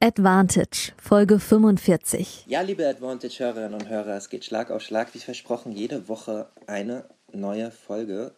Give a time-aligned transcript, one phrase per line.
[0.00, 2.44] Advantage, Folge 45.
[2.46, 7.04] Ja, liebe Advantage-Hörerinnen und Hörer, es geht Schlag auf Schlag, wie versprochen, jede Woche eine
[7.32, 8.32] neue Folge.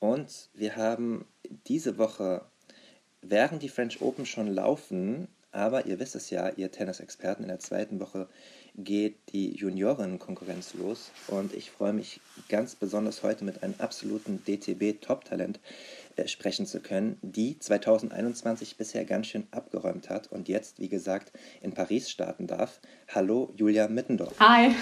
[0.00, 1.24] Und wir haben
[1.68, 2.42] diese Woche,
[3.22, 7.60] während die French Open schon laufen, aber ihr wisst es ja, ihr Tennisexperten, in der
[7.60, 8.28] zweiten Woche
[8.74, 11.12] geht die Juniorenkonkurrenz los.
[11.28, 15.60] Und ich freue mich ganz besonders heute mit einem absoluten DTB-Top-Talent
[16.26, 21.72] sprechen zu können, die 2021 bisher ganz schön abgeräumt hat und jetzt, wie gesagt, in
[21.72, 22.80] Paris starten darf.
[23.14, 24.38] Hallo, Julia Mittendorf.
[24.40, 24.70] Hi.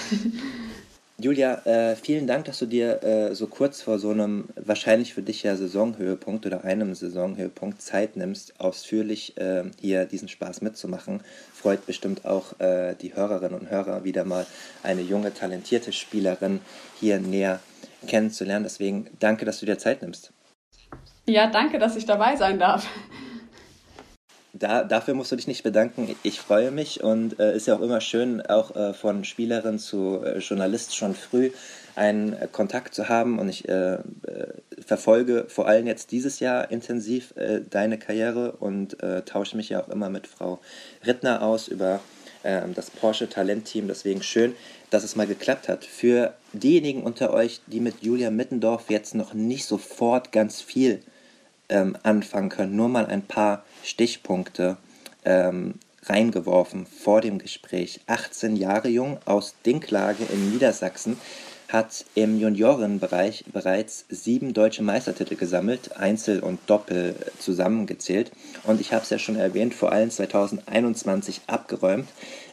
[1.18, 5.22] Julia, äh, vielen Dank, dass du dir äh, so kurz vor so einem wahrscheinlich für
[5.22, 11.20] dich ja Saisonhöhepunkt oder einem Saisonhöhepunkt Zeit nimmst, ausführlich äh, hier diesen Spaß mitzumachen.
[11.54, 14.46] Freut bestimmt auch äh, die Hörerinnen und Hörer wieder mal
[14.82, 16.60] eine junge, talentierte Spielerin
[16.98, 17.60] hier näher
[18.08, 18.64] kennenzulernen.
[18.64, 20.32] Deswegen danke, dass du dir Zeit nimmst.
[21.26, 22.86] Ja, danke, dass ich dabei sein darf.
[24.54, 26.14] Da, dafür musst du dich nicht bedanken.
[26.22, 30.20] Ich freue mich und äh, ist ja auch immer schön, auch äh, von Spielerin zu
[30.22, 31.50] äh, Journalist schon früh
[31.94, 33.38] einen äh, Kontakt zu haben.
[33.38, 34.00] Und ich äh, äh,
[34.84, 37.34] verfolge vor allem jetzt dieses Jahr intensiv
[37.70, 40.60] deine Karriere und tausche mich ja auch immer mit Frau
[41.06, 42.00] Rittner aus über
[42.44, 43.86] ähm, das Porsche Talentteam.
[43.86, 44.54] Deswegen schön,
[44.90, 45.84] dass es mal geklappt hat.
[45.84, 51.00] Für diejenigen unter euch, die mit Julia Mittendorf jetzt noch nicht sofort ganz viel
[51.68, 52.76] ähm, anfangen können.
[52.76, 54.76] Nur mal ein paar Stichpunkte
[55.24, 55.74] ähm,
[56.04, 58.00] reingeworfen vor dem Gespräch.
[58.06, 61.16] 18 Jahre jung aus Dinklage in Niedersachsen,
[61.72, 68.30] hat im Juniorenbereich bereits sieben deutsche Meistertitel gesammelt, Einzel und Doppel zusammengezählt.
[68.64, 72.08] Und ich habe es ja schon erwähnt, vor allem 2021 abgeräumt.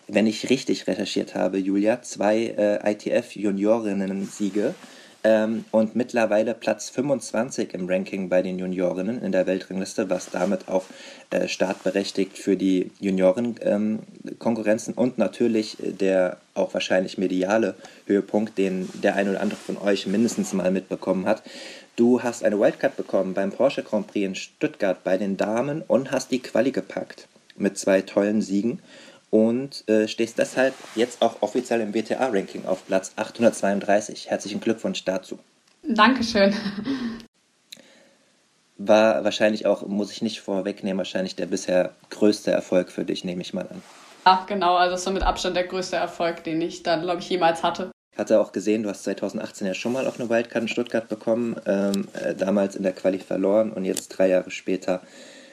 [0.08, 4.74] Wenn ich richtig recherchiert habe, Julia, zwei äh, ITF-Juniorinnen-Siege
[5.24, 10.68] ähm, und mittlerweile Platz 25 im Ranking bei den Juniorinnen in der Weltrangliste, was damit
[10.70, 10.86] auch
[11.30, 17.76] äh, startberechtigt für die Junioren-Konkurrenzen ähm, und natürlich der auch wahrscheinlich mediale
[18.06, 21.44] Höhepunkt, den der ein oder andere von euch mindestens mal mitbekommen hat.
[21.96, 26.12] Du hast eine Wildcard bekommen beim Porsche Grand Prix in Stuttgart bei den Damen und
[26.12, 28.80] hast die Quali gepackt mit zwei tollen Siegen
[29.30, 34.30] und äh, stehst deshalb jetzt auch offiziell im WTA-Ranking auf Platz 832.
[34.30, 35.40] Herzlichen Glückwunsch dazu.
[35.84, 36.54] Dankeschön.
[38.78, 43.42] War wahrscheinlich auch, muss ich nicht vorwegnehmen, wahrscheinlich der bisher größte Erfolg für dich, nehme
[43.42, 43.82] ich mal an.
[44.26, 47.64] Ja, genau, also so mit Abstand der größte Erfolg, den ich dann, glaube ich, jemals
[47.64, 47.92] hatte.
[48.18, 51.56] Hatte auch gesehen, du hast 2018 ja schon mal auf eine Wildcard in Stuttgart bekommen,
[51.66, 55.02] ähm, äh, damals in der Quali verloren und jetzt drei Jahre später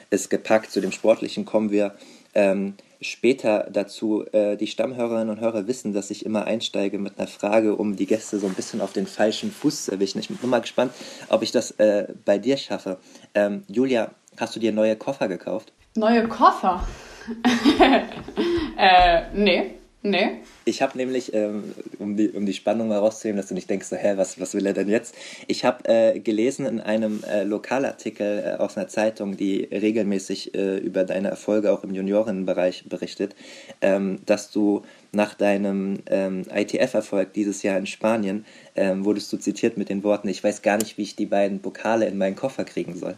[0.09, 0.71] ist gepackt.
[0.71, 1.95] Zu dem Sportlichen kommen wir.
[2.37, 4.23] Ähm, später dazu.
[4.31, 8.05] Äh, die Stammhörerinnen und Hörer wissen, dass ich immer einsteige mit einer Frage, um die
[8.05, 10.19] Gäste so ein bisschen auf den falschen Fuß zu erwischen.
[10.19, 10.91] Ich bin mal gespannt,
[11.29, 12.99] ob ich das äh, bei dir schaffe.
[13.33, 15.73] Ähm, Julia, hast du dir neue Koffer gekauft?
[15.95, 16.87] Neue Koffer?
[18.77, 19.71] äh, nee.
[20.09, 20.29] Nee.
[20.63, 23.87] Ich habe nämlich, ähm, um, die, um die Spannung mal rauszunehmen, dass du nicht denkst,
[23.87, 25.15] so, hä, was, was will er denn jetzt?
[25.47, 30.77] Ich habe äh, gelesen in einem äh, Lokalartikel äh, aus einer Zeitung, die regelmäßig äh,
[30.77, 33.35] über deine Erfolge auch im Juniorinnenbereich berichtet,
[33.81, 39.77] ähm, dass du nach deinem ähm, ITF-Erfolg dieses Jahr in Spanien, ähm, wurdest du zitiert
[39.77, 42.63] mit den Worten, ich weiß gar nicht, wie ich die beiden Pokale in meinen Koffer
[42.63, 43.15] kriegen soll.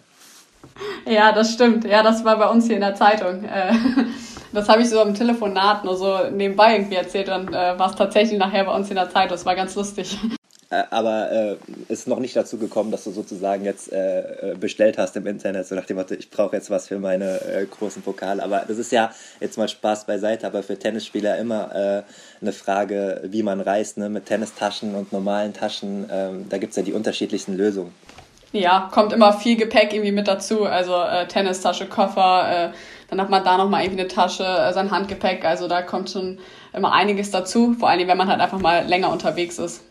[1.07, 1.85] Ja, das stimmt.
[1.85, 3.43] Ja, das war bei uns hier in der Zeitung.
[4.51, 7.89] Äh, das habe ich so im Telefonat nur so nebenbei irgendwie erzählt und äh, war
[7.89, 9.31] es tatsächlich nachher bei uns in der Zeit.
[9.31, 10.17] Das war ganz lustig.
[10.71, 11.55] Äh, aber äh,
[11.87, 15.65] ist noch nicht dazu gekommen, dass du sozusagen jetzt äh, äh, bestellt hast im Internet,
[15.65, 18.43] so nach dem Motto, ich brauche jetzt was für meine äh, großen Pokale.
[18.43, 22.03] Aber das ist ja jetzt mal Spaß beiseite, aber für Tennisspieler immer äh,
[22.41, 24.09] eine Frage, wie man reist, ne?
[24.09, 26.07] mit Tennistaschen und normalen Taschen.
[26.11, 27.91] Ähm, da gibt es ja die unterschiedlichsten Lösungen.
[28.51, 30.65] Ja, kommt immer viel Gepäck irgendwie mit dazu.
[30.65, 30.95] Also
[31.27, 32.73] Tennistasche, Koffer,
[33.09, 35.45] dann hat man da nochmal irgendwie eine Tasche, äh, sein Handgepäck.
[35.45, 36.39] Also da kommt schon
[36.73, 37.73] immer einiges dazu.
[37.73, 39.81] Vor allem, wenn man halt einfach mal länger unterwegs ist.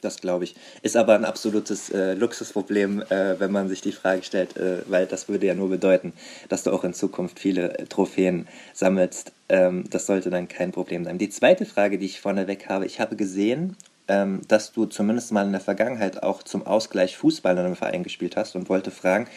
[0.00, 0.54] Das glaube ich.
[0.82, 5.06] Ist aber ein absolutes äh, Luxusproblem, äh, wenn man sich die Frage stellt, äh, weil
[5.06, 6.12] das würde ja nur bedeuten,
[6.48, 9.32] dass du auch in Zukunft viele äh, Trophäen sammelst.
[9.48, 11.18] Ähm, das sollte dann kein Problem sein.
[11.18, 13.76] Die zweite Frage, die ich vorneweg habe, ich habe gesehen,
[14.08, 18.02] ähm, dass du zumindest mal in der Vergangenheit auch zum Ausgleich Fußball in einem Verein
[18.02, 19.28] gespielt hast und wollte fragen,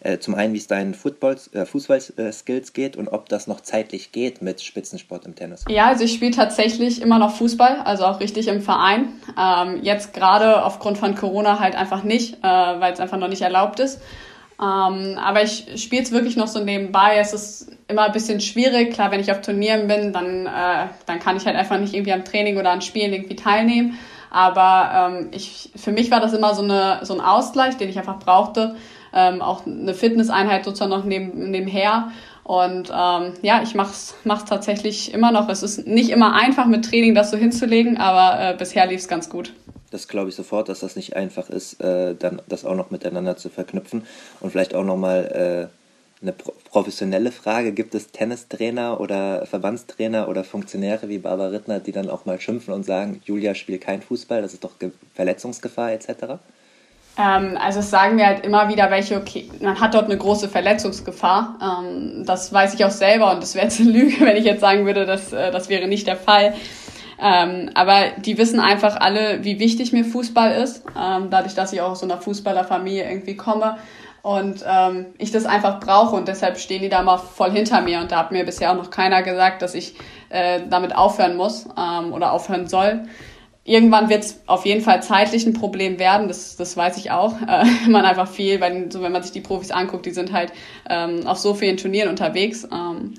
[0.00, 4.42] äh, zum einen, wie es deinen äh, Fußballskills geht und ob das noch zeitlich geht
[4.42, 5.64] mit Spitzensport im Tennis.
[5.68, 9.14] Ja, also ich spiele tatsächlich immer noch Fußball, also auch richtig im Verein.
[9.36, 13.42] Ähm, jetzt gerade aufgrund von Corona halt einfach nicht, äh, weil es einfach noch nicht
[13.42, 14.00] erlaubt ist.
[14.60, 17.16] Ähm, aber ich spiele es wirklich noch so nebenbei.
[17.18, 18.92] Es ist immer ein bisschen schwierig.
[18.92, 22.12] Klar, wenn ich auf Turnieren bin, dann, äh, dann kann ich halt einfach nicht irgendwie
[22.12, 23.98] am Training oder an Spielen irgendwie teilnehmen.
[24.30, 27.98] Aber ähm, ich, für mich war das immer so, eine, so ein Ausgleich, den ich
[27.98, 28.76] einfach brauchte.
[29.12, 32.10] Ähm, auch eine Fitnesseinheit sozusagen noch neben, nebenher.
[32.44, 35.48] Und ähm, ja, ich mach's, mach's tatsächlich immer noch.
[35.48, 39.28] Es ist nicht immer einfach mit Training das so hinzulegen, aber äh, bisher lief's ganz
[39.28, 39.52] gut.
[39.90, 43.36] Das glaube ich sofort, dass das nicht einfach ist, äh, dann das auch noch miteinander
[43.36, 44.04] zu verknüpfen.
[44.40, 45.77] Und vielleicht auch nochmal äh,
[46.20, 47.72] eine professionelle Frage.
[47.72, 52.74] Gibt es Tennistrainer oder Verbandstrainer oder Funktionäre wie Barbara Rittner, die dann auch mal schimpfen
[52.74, 54.72] und sagen, Julia spielt kein Fußball, das ist doch
[55.14, 56.38] Verletzungsgefahr etc.?
[57.18, 60.48] Ähm, also es sagen mir halt immer wieder welche, okay, man hat dort eine große
[60.48, 61.82] Verletzungsgefahr.
[61.82, 64.60] Ähm, das weiß ich auch selber und das wäre jetzt eine Lüge, wenn ich jetzt
[64.60, 66.54] sagen würde, dass äh, das wäre nicht der Fall.
[67.20, 71.80] Ähm, aber die wissen einfach alle, wie wichtig mir Fußball ist, ähm, dadurch, dass ich
[71.80, 73.76] auch aus so einer Fußballerfamilie irgendwie komme
[74.28, 78.00] und ähm, ich das einfach brauche und deshalb stehen die da mal voll hinter mir
[78.00, 79.94] und da hat mir bisher auch noch keiner gesagt, dass ich
[80.28, 83.04] äh, damit aufhören muss ähm, oder aufhören soll.
[83.64, 87.36] Irgendwann wird es auf jeden Fall zeitlich ein Problem werden, das, das weiß ich auch.
[87.48, 90.52] Äh, man einfach viel, weil so wenn man sich die Profis anguckt, die sind halt
[90.90, 92.68] ähm, auf so vielen Turnieren unterwegs.
[92.70, 93.14] Ähm,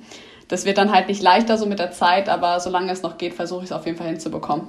[0.48, 3.34] das wird dann halt nicht leichter so mit der Zeit, aber solange es noch geht,
[3.34, 4.68] versuche ich es auf jeden Fall hinzubekommen.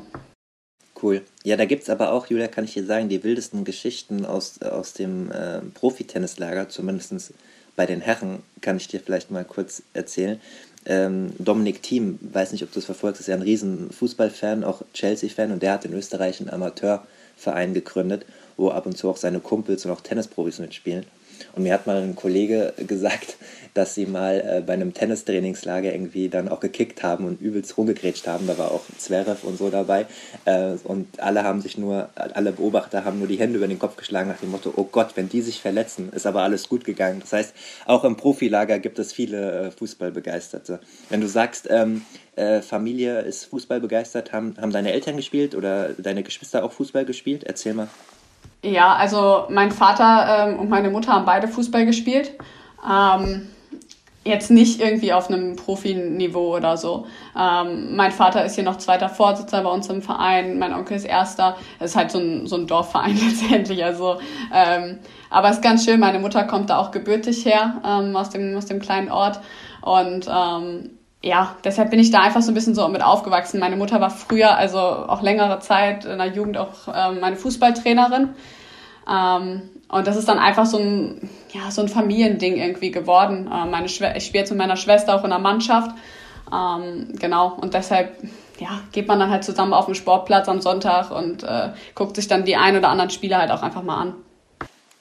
[1.02, 1.22] Cool.
[1.44, 4.60] Ja, da gibt es aber auch, Julia, kann ich dir sagen, die wildesten Geschichten aus,
[4.60, 7.32] aus dem äh, Profi-Tennislager, zumindest
[7.76, 10.40] bei den Herren, kann ich dir vielleicht mal kurz erzählen.
[10.86, 14.82] Ähm, Dominik Thiem, weiß nicht, ob du es verfolgst, ist ja ein riesen Fußballfan, auch
[14.92, 18.26] Chelsea-Fan und der hat in Österreich einen Amateurverein gegründet,
[18.56, 21.06] wo ab und zu auch seine Kumpels und auch Tennisprofis mitspielen.
[21.54, 23.36] Und mir hat mal ein Kollege gesagt,
[23.74, 28.26] dass sie mal äh, bei einem Tennistrainingslager irgendwie dann auch gekickt haben und übelst rumgegrätscht
[28.26, 28.46] haben.
[28.46, 30.06] Da war auch Zverev und so dabei.
[30.44, 33.96] Äh, und alle haben sich nur, alle Beobachter haben nur die Hände über den Kopf
[33.96, 37.20] geschlagen nach dem Motto, oh Gott, wenn die sich verletzen, ist aber alles gut gegangen.
[37.20, 37.54] Das heißt,
[37.86, 40.80] auch im Profilager gibt es viele äh, Fußballbegeisterte.
[41.08, 42.02] Wenn du sagst, ähm,
[42.36, 47.04] äh, Familie ist Fußball begeistert, haben, haben deine Eltern gespielt oder deine Geschwister auch Fußball
[47.04, 47.44] gespielt?
[47.44, 47.88] Erzähl mal.
[48.62, 52.32] Ja, also mein Vater ähm, und meine Mutter haben beide Fußball gespielt.
[52.88, 53.48] Ähm,
[54.24, 57.06] jetzt nicht irgendwie auf einem Profiniveau oder so.
[57.38, 61.06] Ähm, mein Vater ist hier noch zweiter Vorsitzender bei uns im Verein, mein Onkel ist
[61.06, 61.56] erster.
[61.78, 63.82] Es ist halt so ein, so ein Dorfverein letztendlich.
[63.82, 64.18] Also,
[64.52, 64.98] ähm,
[65.30, 68.56] aber es ist ganz schön, meine Mutter kommt da auch gebürtig her, ähm, aus, dem,
[68.56, 69.40] aus dem kleinen Ort.
[69.80, 70.90] Und ähm,
[71.22, 73.60] ja, deshalb bin ich da einfach so ein bisschen so mit aufgewachsen.
[73.60, 78.30] Meine Mutter war früher, also auch längere Zeit in der Jugend auch ähm, meine Fußballtrainerin.
[79.10, 83.50] Ähm, und das ist dann einfach so ein, ja, so ein Familiending irgendwie geworden.
[83.52, 85.90] Äh, meine Schwe ich spiele jetzt mit meiner Schwester auch in der Mannschaft.
[86.52, 88.16] Ähm, genau, und deshalb
[88.58, 92.28] ja, geht man dann halt zusammen auf den Sportplatz am Sonntag und äh, guckt sich
[92.28, 94.14] dann die ein oder anderen Spiele halt auch einfach mal an.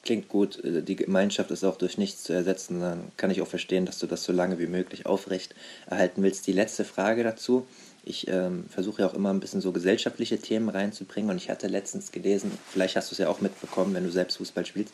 [0.04, 0.64] Klingt gut.
[0.64, 2.80] Äh, die Gemeinschaft ist auch durch nichts zu ersetzen.
[2.80, 5.56] Dann kann ich auch verstehen, dass du das so lange wie möglich aufrecht
[5.88, 6.48] erhalten willst.
[6.48, 7.66] Die letzte Frage dazu.
[8.04, 11.68] Ich ähm, versuche ja auch immer ein bisschen so gesellschaftliche Themen reinzubringen und ich hatte
[11.68, 14.94] letztens gelesen, vielleicht hast du es ja auch mitbekommen, wenn du selbst Fußball spielst,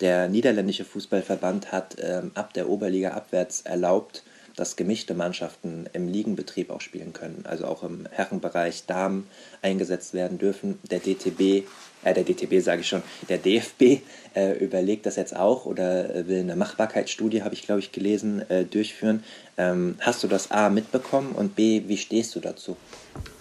[0.00, 4.22] der niederländische Fußballverband hat ähm, ab der Oberliga abwärts erlaubt,
[4.56, 9.28] dass gemischte Mannschaften im Ligenbetrieb auch spielen können, also auch im Herrenbereich Damen
[9.62, 10.78] eingesetzt werden dürfen.
[10.90, 11.64] Der DTB,
[12.04, 14.02] äh, der DTB sage ich schon, der DFB
[14.34, 18.48] äh, überlegt das jetzt auch oder äh, will eine Machbarkeitsstudie, habe ich glaube ich gelesen,
[18.50, 19.22] äh, durchführen.
[19.56, 22.76] Ähm, hast du das A mitbekommen und B, wie stehst du dazu?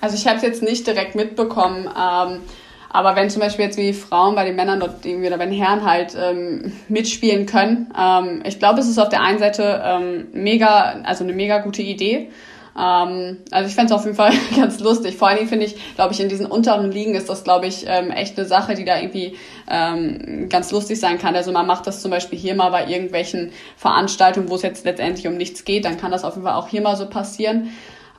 [0.02, 1.90] Also ich habe es jetzt nicht direkt mitbekommen.
[1.98, 2.42] Ähm
[2.90, 5.54] aber wenn zum Beispiel jetzt wie Frauen bei den Männern dort irgendwie oder bei den
[5.54, 10.28] Herren halt ähm, mitspielen können, ähm, ich glaube, es ist auf der einen Seite ähm,
[10.34, 12.30] mega, also eine mega gute Idee.
[12.78, 15.18] Ähm, also ich fände es auf jeden Fall ganz lustig.
[15.18, 17.86] Vor allen Dingen finde ich, glaube ich, in diesen unteren Ligen ist das, glaube ich,
[17.88, 19.36] ähm, echt eine Sache, die da irgendwie
[19.70, 21.36] ähm, ganz lustig sein kann.
[21.36, 25.28] Also man macht das zum Beispiel hier mal bei irgendwelchen Veranstaltungen, wo es jetzt letztendlich
[25.28, 27.72] um nichts geht, dann kann das auf jeden Fall auch hier mal so passieren.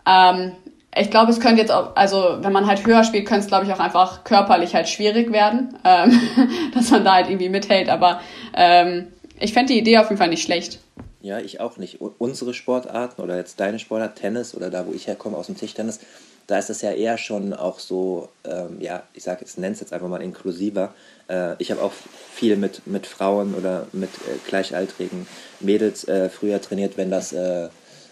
[0.06, 0.52] Ähm,
[0.96, 3.66] ich glaube, es könnte jetzt auch, also wenn man halt höher spielt, könnte es, glaube
[3.66, 6.20] ich, auch einfach körperlich halt schwierig werden, ähm,
[6.74, 7.88] dass man da halt irgendwie mithält.
[7.88, 8.20] Aber
[8.54, 10.80] ähm, ich fände die Idee auf jeden Fall nicht schlecht.
[11.20, 12.00] Ja, ich auch nicht.
[12.00, 16.00] Unsere Sportarten oder jetzt deine Sportart, Tennis oder da, wo ich herkomme, aus dem Tischtennis,
[16.46, 19.80] da ist es ja eher schon auch so, ähm, ja, ich sage jetzt, nenne es
[19.80, 20.94] jetzt einfach mal inklusiver.
[21.28, 21.92] Äh, ich habe auch
[22.32, 25.26] viel mit, mit Frauen oder mit äh, gleichaltrigen
[25.60, 27.68] Mädels äh, früher trainiert, wenn das äh,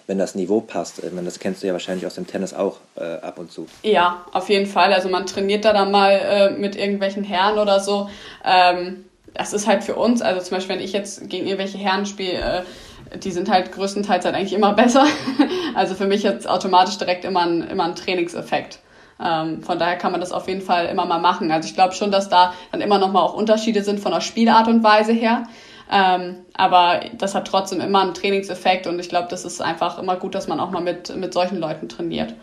[0.07, 1.03] wenn das Niveau passt.
[1.03, 3.67] Ich meine, das kennst du ja wahrscheinlich aus dem Tennis auch äh, ab und zu.
[3.83, 4.93] Ja, auf jeden Fall.
[4.93, 8.09] Also man trainiert da dann mal äh, mit irgendwelchen Herren oder so.
[8.45, 12.07] Ähm, das ist halt für uns, also zum Beispiel, wenn ich jetzt gegen irgendwelche Herren
[12.07, 12.63] spiele, äh,
[13.23, 15.05] die sind halt größtenteils halt eigentlich immer besser.
[15.75, 18.81] also für mich jetzt automatisch direkt immer ein, immer ein Trainingseffekt.
[19.19, 21.51] Ähm, von daher kann man das auf jeden Fall immer mal machen.
[21.51, 24.21] Also ich glaube schon, dass da dann immer noch mal auch Unterschiede sind von der
[24.21, 25.45] Spielart und Weise her.
[25.91, 30.17] Ähm, aber das hat trotzdem immer einen Trainingseffekt und ich glaube, das ist einfach immer
[30.17, 32.35] gut, dass man auch mal mit, mit solchen Leuten trainiert.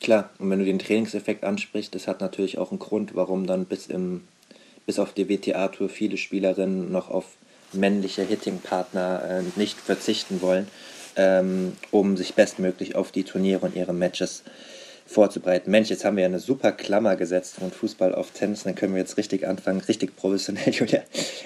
[0.00, 3.64] Klar, und wenn du den Trainingseffekt ansprichst, das hat natürlich auch einen Grund, warum dann
[3.64, 4.24] bis, im,
[4.86, 7.36] bis auf die WTA-Tour viele Spielerinnen noch auf
[7.72, 10.68] männliche Hitting-Partner äh, nicht verzichten wollen,
[11.16, 14.50] ähm, um sich bestmöglich auf die Turniere und ihre Matches zu
[15.10, 15.70] vorzubereiten.
[15.70, 18.94] Mensch, jetzt haben wir ja eine super Klammer gesetzt von Fußball auf Tennis, dann können
[18.94, 21.02] wir jetzt richtig anfangen, richtig professionell, Julia.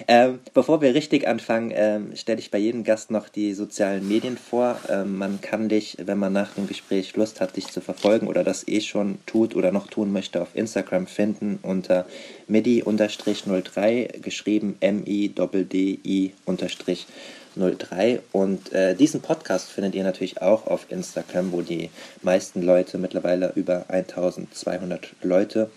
[0.07, 4.37] Ähm, bevor wir richtig anfangen, ähm, stelle ich bei jedem Gast noch die sozialen Medien
[4.37, 4.79] vor.
[4.91, 8.45] Ähm, man kann dich, wenn man nach dem Gespräch Lust hat, dich zu verfolgen oder
[8.45, 12.05] das eh schon tut oder noch tun möchte, auf Instagram finden unter
[12.49, 16.99] midi-03, geschrieben M-I-D-D-I-03.
[17.57, 18.21] 03.
[18.33, 21.91] Und äh, diesen Podcast findet ihr natürlich auch auf Instagram, wo die
[22.23, 25.71] meisten Leute, mittlerweile über 1200 Leute,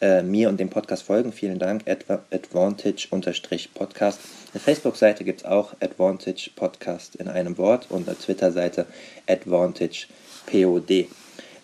[0.00, 1.32] äh, mir und dem Podcast folgen.
[1.32, 4.20] Vielen Dank, Advantage-Podcast.
[4.52, 8.86] Eine Facebook-Seite gibt es auch, Advantage Podcast in einem Wort und eine Twitter-Seite
[9.26, 10.06] Advantage
[10.46, 11.08] POD.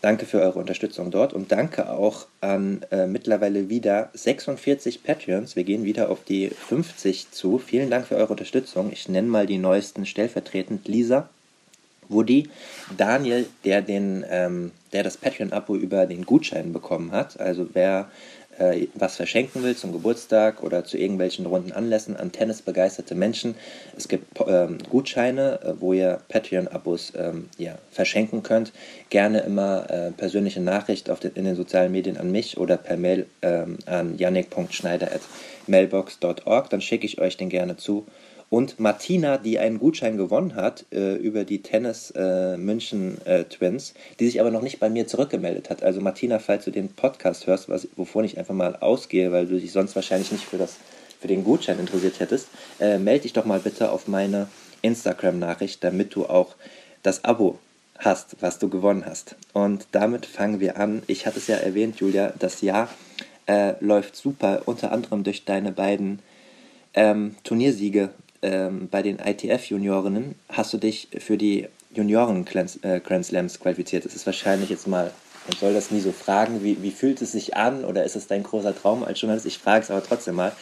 [0.04, 5.56] Danke für eure Unterstützung dort und danke auch an äh, mittlerweile wieder 46 Patreons.
[5.56, 7.56] Wir gehen wieder auf die 50 zu.
[7.56, 8.92] Vielen Dank für eure Unterstützung.
[8.92, 10.86] Ich nenne mal die neuesten stellvertretend.
[10.88, 11.30] Lisa,
[12.10, 12.50] Woody,
[12.98, 17.40] Daniel, der, den, ähm, der das Patreon-Abo über den Gutschein bekommen hat.
[17.40, 18.10] Also wer
[18.58, 23.54] äh, was verschenken will zum Geburtstag oder zu irgendwelchen runden Anlässen an tennisbegeisterte Menschen.
[23.96, 28.72] Es gibt ähm, Gutscheine, äh, wo ihr Patreon-Abos ähm, ja, verschenken könnt.
[29.10, 33.26] Gerne immer äh, persönliche Nachricht den, in den sozialen Medien an mich oder per Mail
[33.42, 36.70] ähm, an yannick.schneider.mailbox.org.
[36.70, 38.06] Dann schicke ich euch den gerne zu.
[38.54, 43.94] Und Martina, die einen Gutschein gewonnen hat äh, über die Tennis äh, München äh, Twins,
[44.20, 45.82] die sich aber noch nicht bei mir zurückgemeldet hat.
[45.82, 49.58] Also Martina, falls du den Podcast hörst, was, wovon ich einfach mal ausgehe, weil du
[49.58, 50.76] dich sonst wahrscheinlich nicht für, das,
[51.20, 52.46] für den Gutschein interessiert hättest,
[52.78, 54.46] äh, melde dich doch mal bitte auf meine
[54.82, 56.54] Instagram-Nachricht, damit du auch
[57.02, 57.58] das Abo
[57.98, 59.34] hast, was du gewonnen hast.
[59.52, 61.02] Und damit fangen wir an.
[61.08, 62.88] Ich hatte es ja erwähnt, Julia, das Jahr
[63.46, 66.20] äh, läuft super, unter anderem durch deine beiden
[66.94, 68.10] ähm, Turniersiege
[68.44, 74.04] ähm, bei den ITF-Juniorinnen hast du dich für die Junioren-Grand äh, Slams qualifiziert.
[74.04, 75.10] Das ist wahrscheinlich jetzt mal,
[75.48, 78.26] man soll das nie so fragen, wie, wie fühlt es sich an oder ist es
[78.26, 79.46] dein großer Traum als Journalist?
[79.46, 80.52] Ich frage es aber trotzdem mal.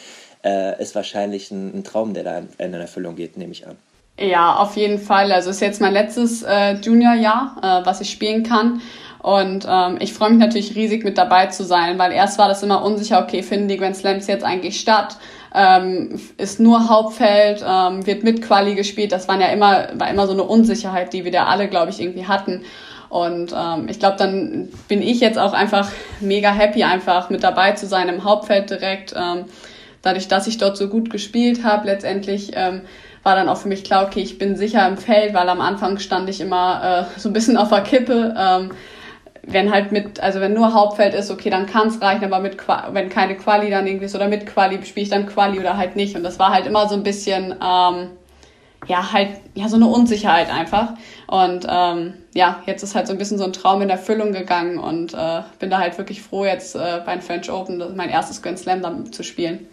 [0.43, 3.77] Äh, ist wahrscheinlich ein, ein, Traum, der da in, in Erfüllung geht, nehme ich an.
[4.19, 5.31] Ja, auf jeden Fall.
[5.31, 8.81] Also es ist jetzt mein letztes äh, Junior-Jahr, äh, was ich spielen kann.
[9.19, 12.61] Und ähm, ich freue mich natürlich riesig mit dabei zu sein, weil erst war das
[12.61, 15.17] immer unsicher, okay, finden die Grand Slams jetzt eigentlich statt?
[15.53, 19.11] Ähm, ist nur Hauptfeld, ähm, wird mit Quali gespielt.
[19.11, 22.01] Das waren ja immer, war immer so eine Unsicherheit, die wir da alle, glaube ich,
[22.01, 22.61] irgendwie hatten.
[23.09, 27.73] Und ähm, ich glaube, dann bin ich jetzt auch einfach mega happy, einfach mit dabei
[27.73, 29.13] zu sein im Hauptfeld direkt.
[29.15, 29.45] Ähm,
[30.01, 32.81] dadurch, dass ich dort so gut gespielt habe, letztendlich ähm,
[33.21, 35.99] war dann auch für mich klar, okay, ich bin sicher im Feld, weil am Anfang
[35.99, 38.33] stand ich immer äh, so ein bisschen auf der Kippe.
[38.37, 38.71] Ähm,
[39.45, 42.57] wenn halt mit, also wenn nur Hauptfeld ist, okay, dann kann es reichen, aber mit
[42.91, 45.95] wenn keine Quali dann irgendwie ist oder mit Quali spiele ich dann Quali oder halt
[45.95, 46.15] nicht.
[46.15, 48.11] Und das war halt immer so ein bisschen, ähm,
[48.87, 50.93] ja, halt, ja, so eine Unsicherheit einfach.
[51.27, 54.77] Und ähm, ja, jetzt ist halt so ein bisschen so ein Traum in Erfüllung gegangen
[54.77, 58.59] und äh, bin da halt wirklich froh, jetzt äh, beim French Open mein erstes Grand
[58.59, 59.67] Slam dann zu spielen.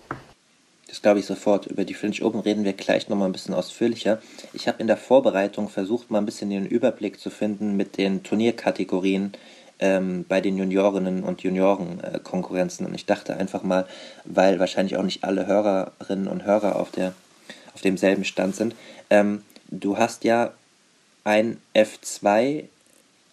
[0.91, 1.67] Das glaube ich sofort.
[1.67, 4.21] Über die French Open reden wir gleich nochmal ein bisschen ausführlicher.
[4.53, 8.25] Ich habe in der Vorbereitung versucht, mal ein bisschen den Überblick zu finden mit den
[8.25, 9.33] Turnierkategorien,
[9.81, 12.85] ähm, bei den Juniorinnen und Juniorenkonkurrenzen.
[12.85, 13.87] Äh, und ich dachte einfach mal,
[14.25, 17.15] weil wahrscheinlich auch nicht alle Hörerinnen und Hörer auf, der,
[17.75, 18.75] auf demselben Stand sind,
[19.09, 20.51] ähm, du hast ja
[21.25, 22.65] ein F2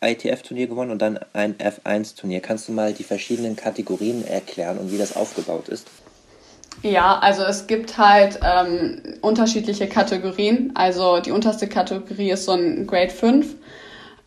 [0.02, 2.40] ITF-Turnier gewonnen und dann ein F1-Turnier.
[2.40, 5.88] Kannst du mal die verschiedenen Kategorien erklären und wie das aufgebaut ist?
[6.84, 10.72] Ja, also es gibt halt ähm, unterschiedliche Kategorien.
[10.76, 13.56] Also die unterste Kategorie ist so ein Grade 5.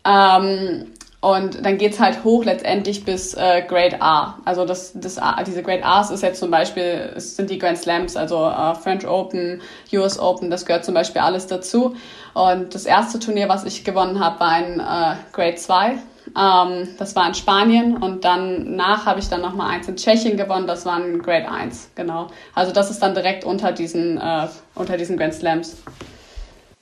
[0.04, 0.86] Ähm,
[1.20, 4.38] und dann geht's halt hoch letztendlich bis äh, Grade A.
[4.46, 8.16] Also das, das diese Grade A's ist jetzt zum Beispiel, es sind die Grand Slams,
[8.16, 9.60] also äh, French Open,
[9.92, 11.94] US Open, das gehört zum Beispiel alles dazu.
[12.32, 15.98] Und das erste Turnier, was ich gewonnen habe, war ein äh, Grade 2.
[16.38, 20.38] Ähm, das war in Spanien und dann nach habe ich dann nochmal eins in Tschechien
[20.38, 22.28] gewonnen, das war ein Grade 1, genau.
[22.54, 25.76] Also das ist dann direkt unter diesen, äh, unter diesen Grand Slams.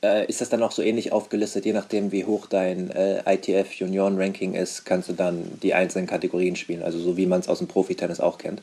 [0.01, 3.73] Äh, ist das dann auch so ähnlich aufgelistet, je nachdem wie hoch dein äh, ITF
[3.73, 7.59] Junioren-Ranking ist, kannst du dann die einzelnen Kategorien spielen, also so wie man es aus
[7.59, 8.63] dem Profitennis auch kennt?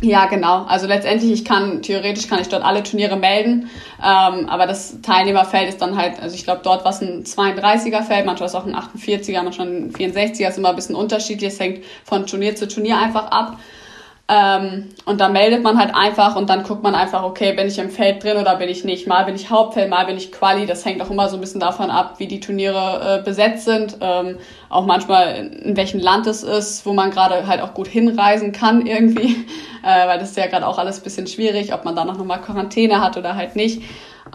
[0.00, 0.64] Ja, genau.
[0.64, 3.70] Also letztendlich, ich kann, theoretisch kann ich dort alle Turniere melden,
[4.00, 8.26] ähm, aber das Teilnehmerfeld ist dann halt, also ich glaube, dort war es ein 32er-Feld,
[8.26, 11.84] manchmal ist auch ein 48er, manchmal ein 64er, ist immer ein bisschen unterschiedlich, es hängt
[12.04, 13.58] von Turnier zu Turnier einfach ab.
[14.26, 17.78] Ähm, und da meldet man halt einfach und dann guckt man einfach, okay, bin ich
[17.78, 19.06] im Feld drin oder bin ich nicht.
[19.06, 20.64] Mal bin ich Hauptfeld, mal bin ich Quali.
[20.64, 23.98] Das hängt auch immer so ein bisschen davon ab, wie die Turniere äh, besetzt sind.
[24.00, 24.38] Ähm,
[24.70, 28.86] auch manchmal in welchem Land es ist, wo man gerade halt auch gut hinreisen kann
[28.86, 29.36] irgendwie.
[29.86, 32.38] Äh, weil das ist ja gerade auch alles bisschen schwierig, ob man da noch mal
[32.38, 33.82] Quarantäne hat oder halt nicht.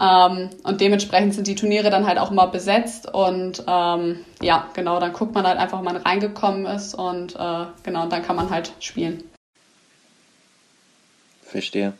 [0.00, 5.00] Ähm, und dementsprechend sind die Turniere dann halt auch immer besetzt und ähm, ja, genau,
[5.00, 8.36] dann guckt man halt einfach, ob man reingekommen ist und äh, genau, und dann kann
[8.36, 9.24] man halt spielen.
[11.50, 11.92] Verstehe.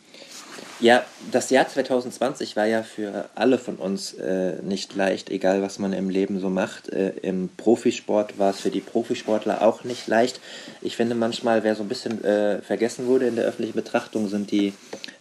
[0.80, 5.78] Ja, das Jahr 2020 war ja für alle von uns äh, nicht leicht, egal was
[5.78, 6.88] man im Leben so macht.
[6.88, 10.40] Äh, Im Profisport war es für die Profisportler auch nicht leicht.
[10.80, 14.50] Ich finde manchmal, wer so ein bisschen äh, vergessen wurde in der öffentlichen Betrachtung, sind
[14.52, 14.72] die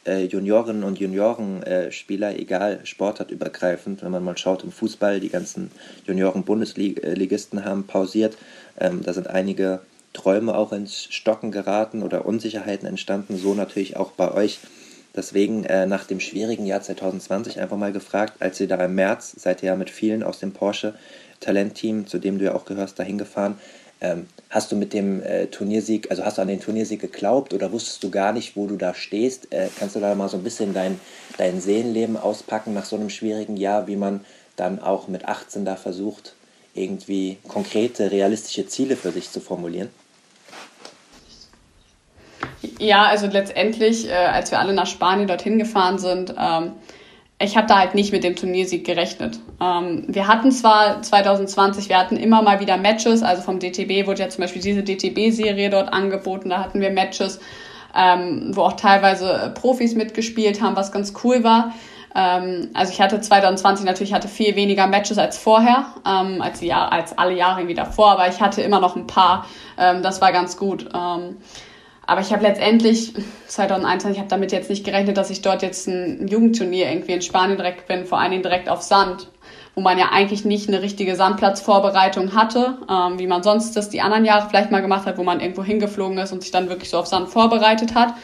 [0.05, 4.01] äh, Juniorinnen und Juniorenspieler, äh, egal sportartübergreifend.
[4.01, 5.71] Wenn man mal schaut im Fußball, die ganzen
[6.07, 8.38] Junioren-Bundesligisten haben pausiert.
[8.79, 9.81] Ähm, da sind einige
[10.19, 14.59] Träume auch ins Stocken geraten oder Unsicherheiten entstanden, so natürlich auch bei euch.
[15.15, 19.33] Deswegen äh, nach dem schwierigen Jahr 2020 einfach mal gefragt, als ihr da im März,
[19.38, 20.93] seid ihr ja mit vielen aus dem Porsche
[21.39, 23.57] Talentteam, zu dem du ja auch gehörst, dahin gefahren.
[24.01, 27.71] Ähm, hast du mit dem äh, Turniersieg, also hast du an den Turniersieg geglaubt oder
[27.71, 29.53] wusstest du gar nicht, wo du da stehst?
[29.53, 30.99] Äh, kannst du da mal so ein bisschen dein,
[31.38, 34.25] dein Seelenleben auspacken nach so einem schwierigen Jahr, wie man
[34.57, 36.33] dann auch mit 18 da versucht,
[36.73, 39.89] irgendwie konkrete, realistische Ziele für sich zu formulieren?
[42.80, 46.74] Ja, also letztendlich, äh, als wir alle nach Spanien dorthin gefahren sind, ähm,
[47.42, 49.39] ich habe da halt nicht mit dem Turniersieg gerechnet.
[49.62, 54.24] Ähm, wir hatten zwar 2020, wir hatten immer mal wieder Matches, also vom DTB wurde
[54.24, 57.39] ja zum Beispiel diese DTB-Serie dort angeboten, da hatten wir Matches,
[57.96, 61.74] ähm, wo auch teilweise Profis mitgespielt haben, was ganz cool war.
[62.13, 66.74] Ähm, also ich hatte 2020 natürlich hatte viel weniger Matches als vorher, ähm, als, die
[66.74, 69.46] als alle Jahre irgendwie davor, aber ich hatte immer noch ein paar.
[69.78, 70.89] Ähm, das war ganz gut.
[70.93, 71.38] Ähm,
[72.10, 73.13] aber ich habe letztendlich
[73.48, 77.22] 2021, ich habe damit jetzt nicht gerechnet, dass ich dort jetzt ein Jugendturnier irgendwie in
[77.22, 79.28] Spanien direkt bin, vor allen Dingen direkt auf Sand,
[79.76, 84.02] wo man ja eigentlich nicht eine richtige Sandplatzvorbereitung hatte, ähm, wie man sonst das die
[84.02, 86.89] anderen Jahre vielleicht mal gemacht hat, wo man irgendwo hingeflogen ist und sich dann wirklich
[86.89, 88.15] so auf Sand vorbereitet hat.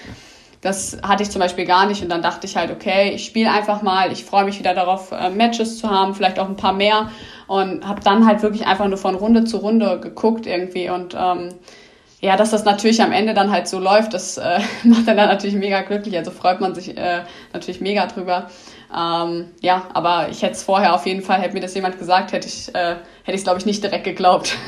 [0.61, 3.51] Das hatte ich zum Beispiel gar nicht und dann dachte ich halt, okay, ich spiele
[3.51, 6.73] einfach mal, ich freue mich wieder darauf, äh, Matches zu haben, vielleicht auch ein paar
[6.73, 7.11] mehr
[7.45, 11.49] und habe dann halt wirklich einfach nur von Runde zu Runde geguckt irgendwie und ähm,
[12.25, 15.55] ja, dass das natürlich am Ende dann halt so läuft, das äh, macht dann, natürlich
[15.55, 16.17] mega glücklich.
[16.17, 17.21] Also freut man sich äh,
[17.53, 18.49] natürlich mega drüber.
[18.95, 22.31] Ähm, ja, aber ich hätte es vorher auf jeden Fall, hätte mir das jemand gesagt,
[22.31, 24.55] hätte ich äh, hätte ich glaube ich nicht direkt geglaubt.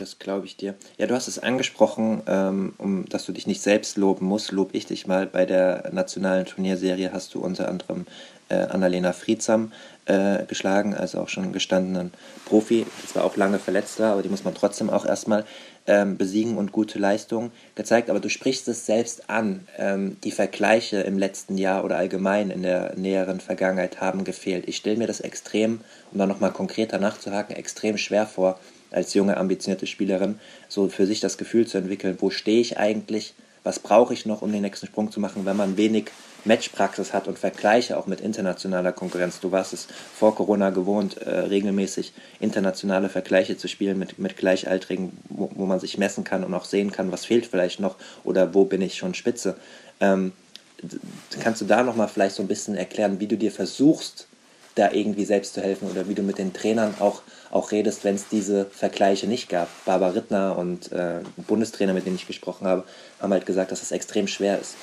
[0.00, 0.74] Das glaube ich dir.
[0.98, 4.70] Ja, du hast es angesprochen, ähm, um, dass du dich nicht selbst loben musst, lob
[4.72, 5.24] ich dich mal.
[5.24, 8.04] Bei der nationalen Turnierserie hast du unter anderem
[8.48, 9.70] äh, Annalena Friedsam
[10.06, 12.12] äh, geschlagen, also auch schon gestandenen
[12.44, 12.86] Profi.
[13.02, 15.44] Das war auch lange verletzt aber die muss man trotzdem auch erstmal
[15.86, 18.10] ähm, besiegen und gute Leistungen gezeigt.
[18.10, 19.66] Aber du sprichst es selbst an.
[19.76, 24.68] Ähm, die Vergleiche im letzten Jahr oder allgemein in der näheren Vergangenheit haben gefehlt.
[24.68, 25.80] Ich stelle mir das extrem,
[26.12, 28.58] um da nochmal konkreter nachzuhaken, extrem schwer vor,
[28.90, 33.34] als junge, ambitionierte Spielerin, so für sich das Gefühl zu entwickeln, wo stehe ich eigentlich,
[33.64, 36.10] was brauche ich noch, um den nächsten Sprung zu machen, wenn man wenig
[36.44, 39.40] Matchpraxis hat und Vergleiche auch mit internationaler Konkurrenz.
[39.40, 45.16] Du warst es vor Corona gewohnt, äh, regelmäßig internationale Vergleiche zu spielen mit, mit Gleichaltrigen,
[45.28, 48.54] wo, wo, man sich messen kann und auch sehen kann, was fehlt vielleicht noch oder
[48.54, 49.56] wo bin ich schon spitze.
[50.00, 50.32] Ähm,
[51.40, 54.26] kannst du da nochmal vielleicht so ein bisschen erklären, wie du dir versuchst,
[54.74, 58.16] da irgendwie selbst zu helfen oder wie du mit den Trainern auch, auch redest, wenn
[58.16, 59.68] es diese Vergleiche nicht gab.
[59.84, 62.84] Barbara Rittner und äh, Bundestrainer, mit denen ich gesprochen habe,
[63.20, 64.74] haben halt gesagt, dass es extrem schwer ist.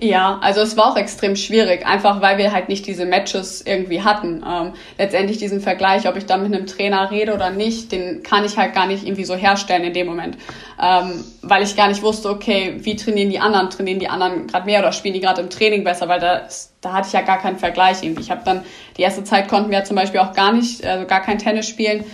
[0.00, 4.02] Ja, also es war auch extrem schwierig, einfach weil wir halt nicht diese Matches irgendwie
[4.02, 4.44] hatten.
[4.48, 8.44] Ähm, letztendlich diesen Vergleich, ob ich da mit einem Trainer rede oder nicht, den kann
[8.44, 10.38] ich halt gar nicht irgendwie so herstellen in dem Moment.
[10.80, 13.70] Ähm, weil ich gar nicht wusste, okay, wie trainieren die anderen?
[13.70, 16.06] Trainieren die anderen gerade mehr oder spielen die gerade im Training besser?
[16.06, 16.42] Weil da,
[16.80, 18.22] da hatte ich ja gar keinen Vergleich irgendwie.
[18.22, 18.62] Ich habe dann,
[18.96, 21.66] die erste Zeit konnten wir ja zum Beispiel auch gar nicht, also gar kein Tennis
[21.66, 22.04] spielen.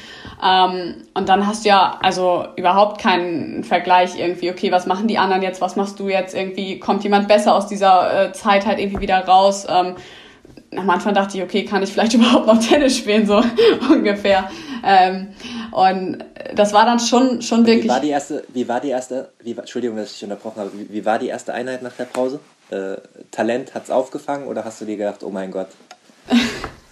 [0.42, 5.18] Ähm, und dann hast du ja also überhaupt keinen Vergleich irgendwie, okay, was machen die
[5.18, 8.78] anderen jetzt, was machst du jetzt irgendwie, kommt jemand besser aus dieser äh, Zeit halt
[8.78, 9.66] irgendwie wieder raus?
[9.68, 9.94] Ähm,
[10.76, 13.42] am Anfang dachte ich, okay, kann ich vielleicht überhaupt noch Tennis spielen, so
[13.90, 14.50] ungefähr.
[14.84, 15.28] Ähm,
[15.70, 17.84] und das war dann schon, schon wirklich.
[17.84, 20.92] Wie war die erste, wie war die erste, wie, Entschuldigung, dass ich unterbrochen habe, wie,
[20.92, 22.40] wie war die erste Einheit nach der Pause?
[22.70, 22.96] Äh,
[23.30, 25.68] Talent hat es aufgefangen oder hast du dir gedacht, oh mein Gott,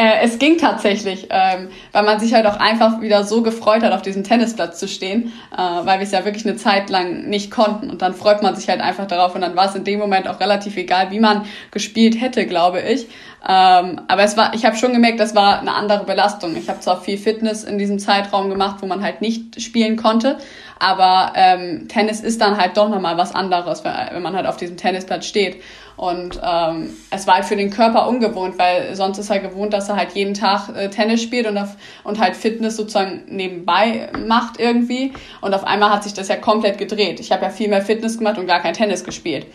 [0.00, 3.92] Äh, es ging tatsächlich, ähm, weil man sich halt auch einfach wieder so gefreut hat,
[3.92, 7.50] auf diesem Tennisplatz zu stehen, äh, weil wir es ja wirklich eine Zeit lang nicht
[7.50, 7.90] konnten.
[7.90, 10.28] Und dann freut man sich halt einfach darauf und dann war es in dem Moment
[10.28, 13.08] auch relativ egal, wie man gespielt hätte, glaube ich.
[13.48, 16.56] Ähm, aber es war, ich habe schon gemerkt, das war eine andere Belastung.
[16.56, 20.38] Ich habe zwar viel Fitness in diesem Zeitraum gemacht, wo man halt nicht spielen konnte,
[20.78, 24.76] aber ähm, Tennis ist dann halt doch nochmal was anderes, wenn man halt auf diesem
[24.76, 25.60] Tennisplatz steht.
[25.98, 29.88] Und ähm, es war halt für den Körper ungewohnt, weil sonst ist er gewohnt, dass
[29.88, 31.70] er halt jeden Tag äh, Tennis spielt und, auf,
[32.04, 35.12] und halt Fitness sozusagen nebenbei macht irgendwie.
[35.40, 37.18] Und auf einmal hat sich das ja komplett gedreht.
[37.18, 39.46] Ich habe ja viel mehr Fitness gemacht und gar kein Tennis gespielt.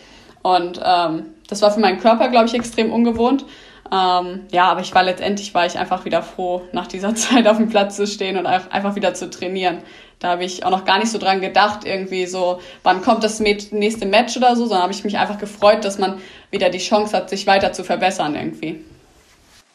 [0.42, 3.46] Und ähm, das war für meinen Körper, glaube ich, extrem ungewohnt.
[3.92, 7.58] Ähm, ja, aber ich war letztendlich war ich einfach wieder froh, nach dieser Zeit auf
[7.58, 9.78] dem Platz zu stehen und einfach wieder zu trainieren.
[10.18, 13.40] Da habe ich auch noch gar nicht so dran gedacht, irgendwie so, wann kommt das
[13.40, 16.20] nächste Match oder so, sondern habe ich mich einfach gefreut, dass man
[16.50, 18.82] wieder die Chance hat, sich weiter zu verbessern irgendwie.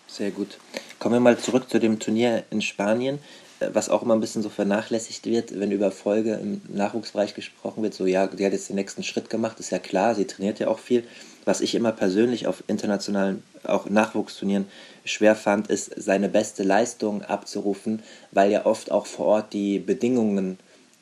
[0.07, 0.57] Sehr gut.
[0.97, 3.19] Kommen wir mal zurück zu dem Turnier in Spanien,
[3.59, 7.83] äh, was auch immer ein bisschen so vernachlässigt wird, wenn über Erfolge im Nachwuchsbereich gesprochen
[7.83, 7.93] wird.
[7.93, 10.67] So, ja, die hat jetzt den nächsten Schritt gemacht, ist ja klar, sie trainiert ja
[10.67, 11.03] auch viel.
[11.45, 14.65] Was ich immer persönlich auf internationalen, auch Nachwuchsturnieren
[15.05, 20.59] schwer fand, ist, seine beste Leistung abzurufen, weil ja oft auch vor Ort die Bedingungen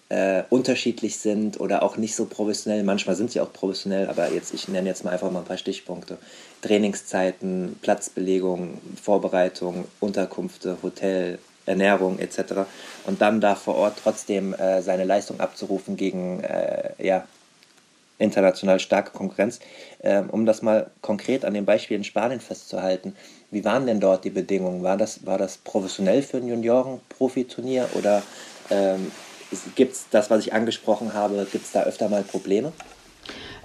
[0.10, 2.84] äh, unterschiedlich sind oder auch nicht so professionell.
[2.84, 5.58] Manchmal sind sie auch professionell, aber jetzt, ich nenne jetzt mal einfach mal ein paar
[5.58, 6.18] Stichpunkte.
[6.62, 12.40] Trainingszeiten, Platzbelegung, Vorbereitung, Unterkünfte, Hotel, Ernährung etc.
[13.06, 17.26] Und dann da vor Ort trotzdem äh, seine Leistung abzurufen gegen äh, ja,
[18.18, 19.60] international starke Konkurrenz.
[20.04, 23.16] Ähm, um das mal konkret an dem Beispiel in Spanien festzuhalten,
[23.50, 24.84] wie waren denn dort die Bedingungen?
[24.84, 28.22] War das, war das professionell für ein Junioren-Profiturnier oder
[28.70, 29.12] ähm,
[29.76, 32.74] gibt es das, was ich angesprochen habe, gibt es da öfter mal Probleme?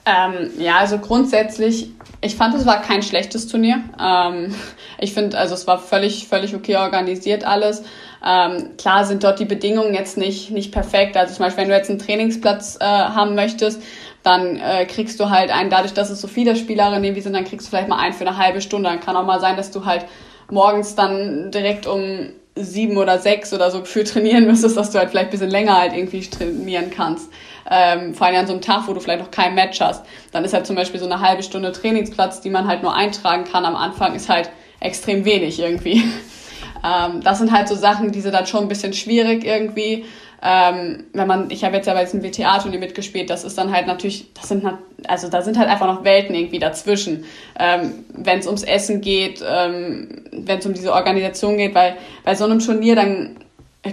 [0.05, 1.91] Ähm, ja, also grundsätzlich,
[2.21, 3.83] ich fand, es war kein schlechtes Turnier.
[4.01, 4.53] Ähm,
[4.99, 7.85] ich finde, also es war völlig, völlig okay organisiert alles.
[8.25, 11.17] Ähm, klar sind dort die Bedingungen jetzt nicht, nicht perfekt.
[11.17, 13.81] Also zum Beispiel, wenn du jetzt einen Trainingsplatz äh, haben möchtest,
[14.23, 17.45] dann äh, kriegst du halt einen, dadurch, dass es so viele Spielerinnen irgendwie sind, dann
[17.45, 18.89] kriegst du vielleicht mal einen für eine halbe Stunde.
[18.89, 20.07] Dann kann auch mal sein, dass du halt
[20.51, 25.11] morgens dann direkt um sieben oder sechs oder so gefühlt trainieren müsstest, dass du halt
[25.11, 27.31] vielleicht ein bisschen länger halt irgendwie trainieren kannst.
[27.71, 30.05] Ähm, vor allem an so einem Tag, wo du vielleicht noch kein Match hast.
[30.33, 33.45] Dann ist halt zum Beispiel so eine halbe Stunde Trainingsplatz, die man halt nur eintragen
[33.45, 36.03] kann am Anfang, ist halt extrem wenig irgendwie.
[36.85, 40.05] ähm, das sind halt so Sachen, die sind dann schon ein bisschen schwierig irgendwie.
[40.45, 43.87] Ähm, wenn man, ich habe jetzt ja bei diesem WTA-Turnier mitgespielt, das ist dann halt
[43.87, 44.65] natürlich, das sind
[45.07, 47.25] also da sind halt einfach noch Welten irgendwie dazwischen.
[47.59, 52.35] Ähm, wenn es ums Essen geht, ähm, wenn es um diese Organisation geht, weil bei
[52.35, 53.37] so einem Turnier dann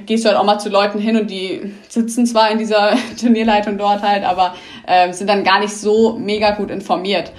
[0.05, 3.77] gehst du halt auch mal zu Leuten hin und die sitzen zwar in dieser Turnierleitung
[3.77, 4.55] dort halt, aber
[4.87, 7.31] äh, sind dann gar nicht so mega gut informiert.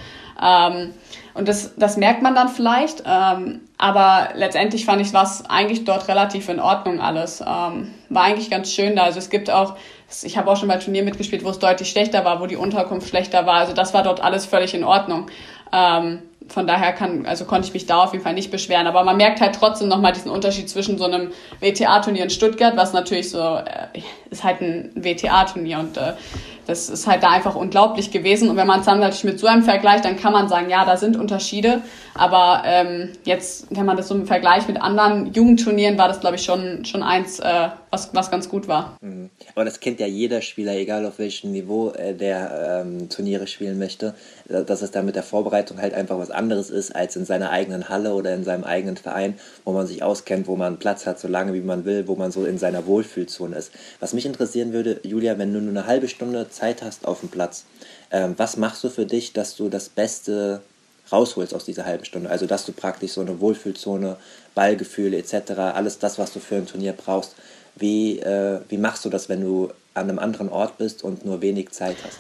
[0.43, 0.93] Ähm,
[1.35, 3.05] und das, das merkt man dann vielleicht.
[3.07, 7.41] Ähm, aber letztendlich fand ich was eigentlich dort relativ in Ordnung alles.
[7.41, 9.05] Ähm, war eigentlich ganz schön da.
[9.05, 9.75] Also es gibt auch,
[10.23, 13.09] ich habe auch schon bei Turnier mitgespielt, wo es deutlich schlechter war, wo die Unterkunft
[13.09, 13.55] schlechter war.
[13.55, 15.31] Also das war dort alles völlig in Ordnung.
[15.73, 18.87] Ähm, von daher kann, also konnte ich mich da auf jeden Fall nicht beschweren.
[18.87, 22.93] Aber man merkt halt trotzdem nochmal diesen Unterschied zwischen so einem WTA-Turnier in Stuttgart, was
[22.93, 26.13] natürlich so, äh, ist halt ein WTA-Turnier und äh,
[26.67, 28.49] das ist halt da einfach unglaublich gewesen.
[28.49, 30.85] Und wenn man es dann natürlich mit so einem vergleicht, dann kann man sagen, ja,
[30.85, 31.83] da sind Unterschiede.
[32.15, 36.37] Aber ähm, jetzt, wenn man das so im Vergleich mit anderen Jugendturnieren, war das, glaube
[36.37, 38.97] ich, schon, schon eins, äh, was, was ganz gut war.
[39.01, 39.31] Mhm.
[39.55, 43.79] Aber das kennt ja jeder Spieler, egal auf welchem Niveau äh, der ähm, Turniere spielen
[43.79, 44.15] möchte,
[44.47, 47.89] dass es da mit der Vorbereitung halt einfach was anderes ist als in seiner eigenen
[47.89, 51.29] Halle oder in seinem eigenen Verein, wo man sich auskennt, wo man Platz hat, so
[51.29, 53.71] lange wie man will, wo man so in seiner Wohlfühlzone ist.
[54.01, 57.29] Was mich interessieren würde, Julia, wenn du nur eine halbe Stunde Zeit hast auf dem
[57.29, 57.65] Platz,
[58.11, 60.63] ähm, was machst du für dich, dass du das Beste
[61.13, 62.31] rausholst aus dieser halben Stunde?
[62.31, 64.17] Also, dass du praktisch so eine Wohlfühlzone,
[64.55, 67.35] Ballgefühle etc., alles das, was du für ein Turnier brauchst,
[67.77, 71.43] wie, äh, wie machst du das, wenn du an einem anderen Ort bist und nur
[71.43, 72.19] wenig Zeit hast?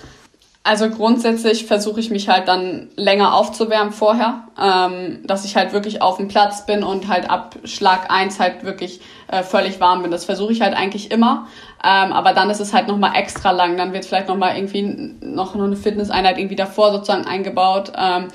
[0.63, 6.03] Also grundsätzlich versuche ich mich halt dann länger aufzuwärmen vorher, ähm, dass ich halt wirklich
[6.03, 10.11] auf dem Platz bin und halt ab Schlag 1 halt wirklich äh, völlig warm bin.
[10.11, 11.47] Das versuche ich halt eigentlich immer.
[11.83, 13.79] Ähm, aber dann ist es halt nochmal extra lang.
[13.79, 14.83] Dann wird vielleicht nochmal irgendwie
[15.23, 17.93] noch, eine Fitnesseinheit irgendwie davor sozusagen eingebaut.
[17.97, 18.29] Ähm,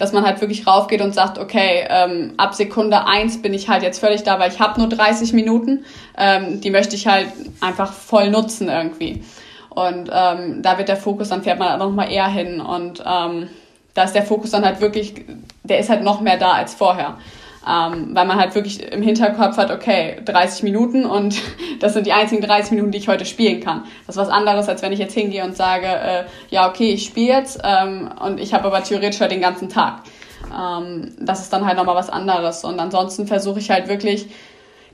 [0.00, 3.82] dass man halt wirklich raufgeht und sagt, okay, ähm, ab Sekunde 1 bin ich halt
[3.82, 5.84] jetzt völlig da, weil ich habe nur 30 Minuten.
[6.16, 7.28] Ähm, die möchte ich halt
[7.60, 9.22] einfach voll nutzen irgendwie.
[9.68, 12.62] Und ähm, da wird der Fokus, dann fährt man halt noch mal eher hin.
[12.62, 13.48] Und ähm,
[13.92, 15.26] da ist der Fokus dann halt wirklich,
[15.64, 17.18] der ist halt noch mehr da als vorher.
[17.68, 21.36] Ähm, weil man halt wirklich im Hinterkopf hat, okay, 30 Minuten und
[21.80, 23.84] das sind die einzigen 30 Minuten, die ich heute spielen kann.
[24.06, 27.04] Das ist was anderes, als wenn ich jetzt hingehe und sage, äh, ja, okay, ich
[27.04, 30.02] spiele jetzt ähm, und ich habe aber theoretisch heute den ganzen Tag.
[30.50, 32.64] Ähm, das ist dann halt nochmal was anderes.
[32.64, 34.28] Und ansonsten versuche ich halt wirklich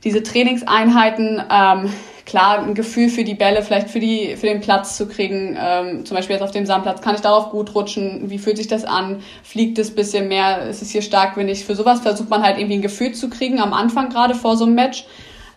[0.03, 1.93] diese Trainingseinheiten, ähm,
[2.27, 5.57] klar, ein Gefühl für die Bälle, vielleicht für, die, für den Platz zu kriegen.
[5.59, 8.29] Ähm, zum Beispiel jetzt auf dem Sandplatz, kann ich darauf gut rutschen?
[8.29, 9.23] Wie fühlt sich das an?
[9.43, 10.67] Fliegt es bisschen mehr?
[10.69, 11.65] Ist es hier starkwindig?
[11.65, 14.65] Für sowas versucht man halt irgendwie ein Gefühl zu kriegen, am Anfang gerade vor so
[14.65, 15.07] einem Match.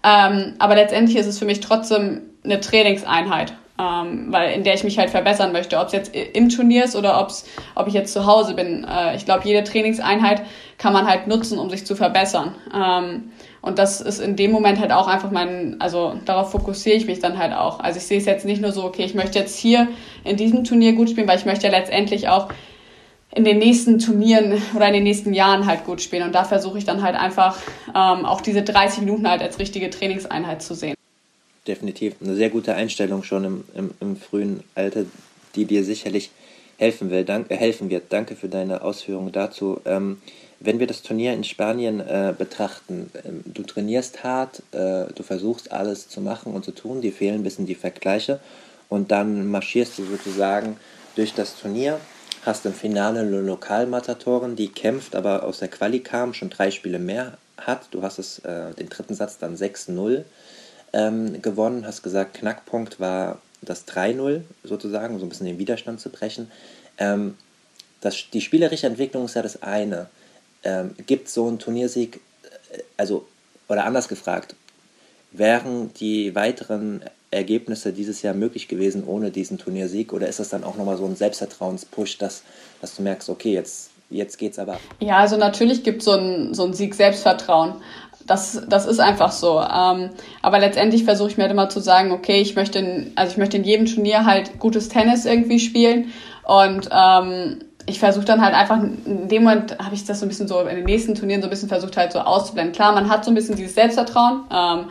[0.04, 4.84] Ähm, aber letztendlich ist es für mich trotzdem eine Trainingseinheit ähm, weil in der ich
[4.84, 8.12] mich halt verbessern möchte, ob es jetzt im Turnier ist oder ob's, ob ich jetzt
[8.12, 8.84] zu Hause bin.
[8.84, 10.42] Äh, ich glaube, jede Trainingseinheit
[10.78, 12.56] kann man halt nutzen, um sich zu verbessern.
[12.76, 17.06] Ähm, und das ist in dem Moment halt auch einfach mein, also darauf fokussiere ich
[17.06, 17.80] mich dann halt auch.
[17.80, 19.88] Also ich sehe es jetzt nicht nur so, okay, ich möchte jetzt hier
[20.24, 22.50] in diesem Turnier gut spielen, weil ich möchte ja letztendlich auch
[23.34, 26.24] in den nächsten Turnieren oder in den nächsten Jahren halt gut spielen.
[26.24, 27.58] Und da versuche ich dann halt einfach
[27.90, 30.99] ähm, auch diese 30 Minuten halt als richtige Trainingseinheit zu sehen
[31.68, 35.06] definitiv eine sehr gute Einstellung schon im, im, im frühen Alter,
[35.56, 36.32] die dir sicherlich
[36.78, 37.26] helfen, will.
[37.26, 38.06] Dank, äh, helfen wird.
[38.10, 39.82] Danke für deine Ausführungen dazu.
[39.86, 40.22] Ähm,
[40.62, 45.72] wenn wir das Turnier in Spanien äh, betrachten, äh, du trainierst hart, äh, du versuchst
[45.72, 48.40] alles zu machen und zu tun, dir fehlen ein bisschen die Vergleiche
[48.90, 50.78] und dann marschierst du sozusagen
[51.16, 52.00] durch das Turnier,
[52.46, 57.00] hast im Finale eine Lokalmatatorin, die kämpft, aber aus der Quali kam, schon drei Spiele
[57.00, 57.88] mehr hat.
[57.92, 60.24] Du hast es, äh, den dritten Satz dann 6-0
[60.94, 66.10] ähm, gewonnen, hast gesagt, Knackpunkt war das 3-0 sozusagen, so ein bisschen den Widerstand zu
[66.10, 66.52] brechen.
[66.98, 67.36] Ähm,
[68.02, 70.08] das, die spielerische Entwicklung ist ja das eine.
[70.64, 72.22] Ähm, gibt so ein Turniersieg,
[72.72, 73.28] äh, also,
[73.68, 74.56] oder anders gefragt,
[75.32, 80.14] wären die weiteren Ergebnisse dieses Jahr möglich gewesen ohne diesen Turniersieg?
[80.14, 82.44] Oder ist das dann auch nochmal so ein Selbstvertrauenspush, dass,
[82.82, 84.80] dass du merkst, okay, jetzt, jetzt geht's aber.
[85.00, 87.76] Ja, also natürlich gibt so es so ein Sieg Selbstvertrauen.
[88.30, 89.60] Das, das ist einfach so.
[89.60, 90.12] Ähm,
[90.42, 93.38] aber letztendlich versuche ich mir halt immer zu sagen, okay, ich möchte, in, also ich
[93.38, 96.14] möchte in jedem Turnier halt gutes Tennis irgendwie spielen
[96.44, 100.30] und ähm, ich versuche dann halt einfach, in dem Moment habe ich das so ein
[100.30, 102.74] bisschen so in den nächsten Turnieren so ein bisschen versucht halt so auszublenden.
[102.74, 104.44] Klar, man hat so ein bisschen dieses Selbstvertrauen.
[104.52, 104.86] Ähm,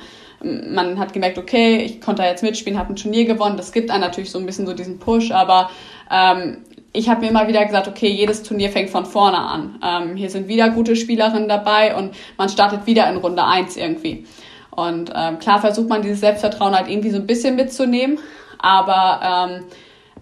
[0.73, 3.57] man hat gemerkt, okay, ich konnte da jetzt mitspielen, habe ein Turnier gewonnen.
[3.57, 5.71] Das gibt einem natürlich so ein bisschen so diesen Push, aber
[6.11, 6.59] ähm,
[6.93, 9.79] ich habe mir immer wieder gesagt, okay, jedes Turnier fängt von vorne an.
[9.85, 14.27] Ähm, hier sind wieder gute Spielerinnen dabei und man startet wieder in Runde eins irgendwie.
[14.71, 18.19] Und ähm, klar versucht man dieses Selbstvertrauen halt irgendwie so ein bisschen mitzunehmen,
[18.59, 19.65] aber ähm,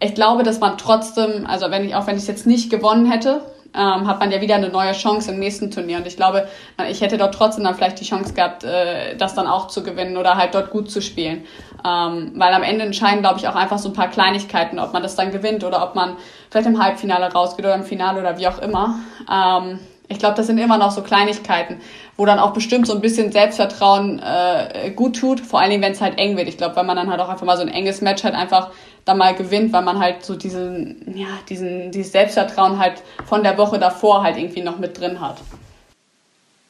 [0.01, 3.11] ich glaube, dass man trotzdem, also wenn ich auch wenn ich es jetzt nicht gewonnen
[3.11, 3.43] hätte,
[3.77, 5.99] ähm, hat man ja wieder eine neue Chance im nächsten Turnier.
[5.99, 6.49] Und ich glaube,
[6.89, 10.17] ich hätte dort trotzdem dann vielleicht die Chance gehabt, äh, das dann auch zu gewinnen
[10.17, 11.45] oder halt dort gut zu spielen.
[11.85, 15.03] Ähm, weil am Ende entscheiden, glaube ich, auch einfach so ein paar Kleinigkeiten, ob man
[15.03, 16.17] das dann gewinnt oder ob man
[16.51, 18.99] vielleicht im Halbfinale rausgeht oder im Finale oder wie auch immer.
[19.31, 21.81] Ähm, ich glaube, das sind immer noch so Kleinigkeiten,
[22.17, 25.93] wo dann auch bestimmt so ein bisschen Selbstvertrauen äh, gut tut, vor allen Dingen, wenn
[25.93, 26.49] es halt eng wird.
[26.49, 28.71] Ich glaube, wenn man dann halt auch einfach mal so ein enges Match halt einfach
[29.05, 33.59] da mal gewinnt, weil man halt so diesen, ja, diesen, dieses Selbstvertrauen halt von der
[33.59, 35.39] Woche davor halt irgendwie noch mit drin hat.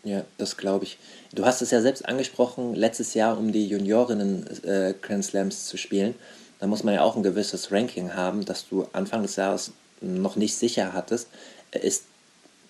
[0.05, 0.99] Ja, das glaube ich.
[1.33, 5.77] Du hast es ja selbst angesprochen, letztes Jahr um die Juniorinnen äh, Grand Slams zu
[5.77, 6.15] spielen.
[6.61, 10.37] Da muss man ja auch ein gewisses Ranking haben, das du Anfang des Jahres noch
[10.37, 11.29] nicht sicher hattest.
[11.73, 12.05] Ist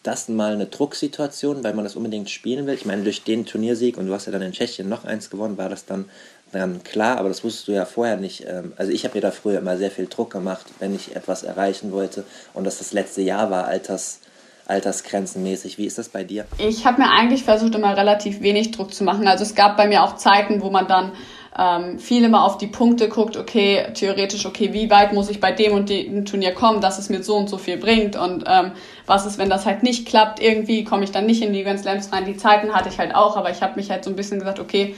[0.06, 2.74] das mal eine Drucksituation, weil man das unbedingt spielen will?
[2.74, 5.58] Ich meine, durch den Turniersieg und du hast ja dann in Tschechien noch eins gewonnen,
[5.58, 6.06] war das dann,
[6.52, 8.44] dann klar, aber das wusstest du ja vorher nicht.
[8.46, 11.42] Ähm, also ich habe mir da früher immer sehr viel Druck gemacht, wenn ich etwas
[11.42, 14.20] erreichen wollte und das das letzte Jahr war, Alters
[14.66, 15.78] altersgrenzenmäßig.
[15.78, 16.44] Wie ist das bei dir?
[16.58, 19.28] Ich habe mir eigentlich versucht, immer relativ wenig Druck zu machen.
[19.28, 21.12] Also es gab bei mir auch Zeiten, wo man dann
[21.58, 25.52] ähm, viel immer auf die Punkte guckt, okay, theoretisch, okay, wie weit muss ich bei
[25.52, 28.72] dem und dem Turnier kommen, dass es mir so und so viel bringt und ähm,
[29.06, 31.80] was ist, wenn das halt nicht klappt, irgendwie komme ich dann nicht in die Grand
[31.80, 32.26] Slams rein.
[32.26, 34.60] Die Zeiten hatte ich halt auch, aber ich habe mich halt so ein bisschen gesagt,
[34.60, 34.94] okay,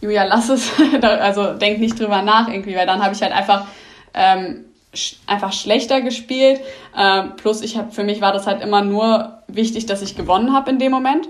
[0.00, 0.70] Julia, lass es,
[1.02, 3.66] also denk nicht drüber nach irgendwie, weil dann habe ich halt einfach
[4.14, 4.64] ähm,
[5.26, 6.60] einfach schlechter gespielt.
[6.96, 10.52] Ähm, plus ich habe für mich war das halt immer nur wichtig, dass ich gewonnen
[10.52, 11.28] habe in dem Moment.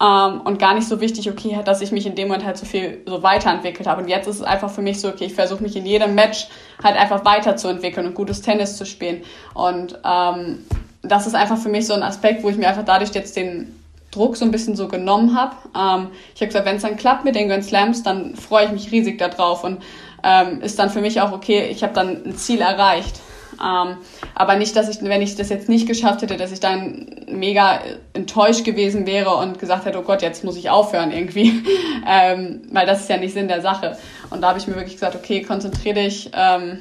[0.00, 2.66] Ähm, und gar nicht so wichtig, okay, dass ich mich in dem Moment halt so
[2.66, 4.02] viel so weiterentwickelt habe.
[4.02, 6.48] Und jetzt ist es einfach für mich so, okay, ich versuche mich in jedem Match
[6.82, 9.22] halt einfach weiterzuentwickeln und gutes Tennis zu spielen.
[9.54, 10.64] Und ähm,
[11.02, 13.74] das ist einfach für mich so ein Aspekt, wo ich mir einfach dadurch jetzt den
[14.10, 15.56] Druck so ein bisschen so genommen habe.
[15.76, 18.72] Ähm, ich habe gesagt, wenn es dann klappt mit den Grand Slams, dann freue ich
[18.72, 19.82] mich riesig darauf und
[20.22, 23.20] ähm, ist dann für mich auch okay, ich habe dann ein Ziel erreicht.
[23.60, 23.96] Ähm,
[24.34, 27.80] aber nicht, dass ich, wenn ich das jetzt nicht geschafft hätte, dass ich dann mega
[28.12, 31.62] enttäuscht gewesen wäre und gesagt hätte, oh Gott, jetzt muss ich aufhören irgendwie.
[32.08, 33.96] ähm, weil das ist ja nicht Sinn der Sache.
[34.30, 36.80] Und da habe ich mir wirklich gesagt, okay, konzentriere dich ähm,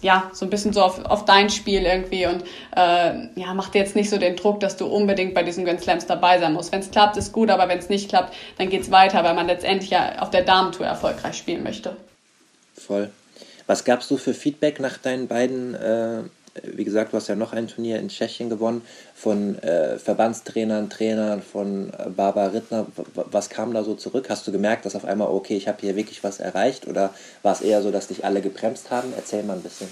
[0.00, 2.44] ja, so ein bisschen so auf, auf dein Spiel irgendwie und
[2.76, 5.80] äh, ja, mach dir jetzt nicht so den Druck, dass du unbedingt bei diesen Grand
[5.80, 6.72] Slams dabei sein musst.
[6.72, 9.46] Wenn es klappt, ist gut, aber wenn es nicht klappt, dann geht's weiter, weil man
[9.46, 11.96] letztendlich ja auf der Damentour erfolgreich spielen möchte.
[12.76, 13.10] Voll.
[13.68, 16.22] Was gabst du für Feedback nach deinen beiden äh,
[16.64, 18.82] wie gesagt, du hast ja noch ein Turnier in Tschechien gewonnen,
[19.14, 22.86] von äh, Verbandstrainern, Trainern, von Barbara Rittner.
[23.14, 24.26] Was kam da so zurück?
[24.28, 26.86] Hast du gemerkt, dass auf einmal, okay, ich habe hier wirklich was erreicht?
[26.86, 29.12] Oder war es eher so, dass dich alle gebremst haben?
[29.16, 29.88] Erzähl mal ein bisschen.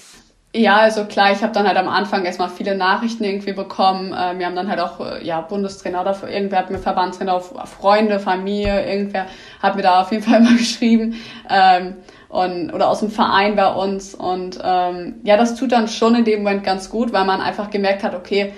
[0.57, 4.15] Ja, also klar, ich habe dann halt am Anfang erstmal viele Nachrichten irgendwie bekommen.
[4.19, 8.19] Ähm, wir haben dann halt auch äh, ja, Bundestrainer oder irgendwer hat mir Verbandstrainer, Freunde,
[8.19, 9.27] Familie, irgendwer
[9.63, 11.17] hat mir da auf jeden Fall mal geschrieben.
[11.51, 11.97] Ähm,
[12.31, 14.15] und, oder aus dem Verein bei uns.
[14.15, 17.69] Und ähm, ja, das tut dann schon in dem Moment ganz gut, weil man einfach
[17.69, 18.55] gemerkt hat, okay,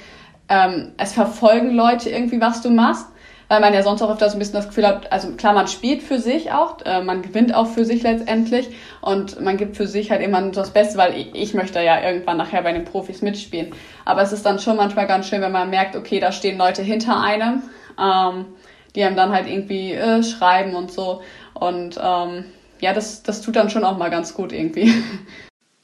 [0.49, 3.07] ähm, es verfolgen Leute irgendwie, was du machst
[3.49, 5.67] weil man ja sonst auch öfter so ein bisschen das Gefühl hat, also klar, man
[5.69, 8.69] spielt für sich auch, äh, man gewinnt auch für sich letztendlich
[9.01, 12.37] und man gibt für sich halt immer das Beste, weil ich, ich möchte ja irgendwann
[12.37, 13.75] nachher bei den Profis mitspielen.
[14.05, 16.83] Aber es ist dann schon manchmal ganz schön, wenn man merkt, okay, da stehen Leute
[16.83, 17.63] hinter einem,
[17.99, 18.47] ähm,
[18.95, 21.23] die einem dann halt irgendwie äh, schreiben und so.
[21.55, 22.45] Und ähm,
[22.81, 24.93] ja, das, das tut dann schon auch mal ganz gut irgendwie.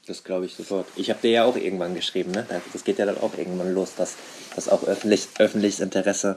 [0.06, 0.86] Das glaube ich sofort.
[0.96, 2.44] Ich habe dir ja auch irgendwann geschrieben, ne?
[2.74, 4.16] Das geht ja dann auch irgendwann los, dass,
[4.54, 6.36] dass auch öffentlich, öffentliches Interesse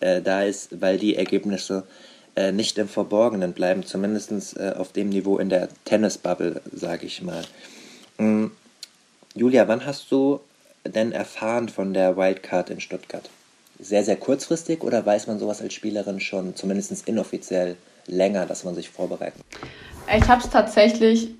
[0.00, 1.84] äh, da ist, weil die Ergebnisse
[2.34, 7.22] äh, nicht im Verborgenen bleiben, zumindest äh, auf dem Niveau in der Tennisbubble, sage ich
[7.22, 7.44] mal.
[8.18, 8.50] Mhm.
[9.34, 10.40] Julia, wann hast du
[10.84, 13.28] denn erfahren von der Wildcard in Stuttgart?
[13.78, 18.74] Sehr, sehr kurzfristig oder weiß man sowas als Spielerin schon, zumindest inoffiziell, länger, dass man
[18.74, 19.42] sich vorbereitet?
[20.16, 21.30] Ich habe es tatsächlich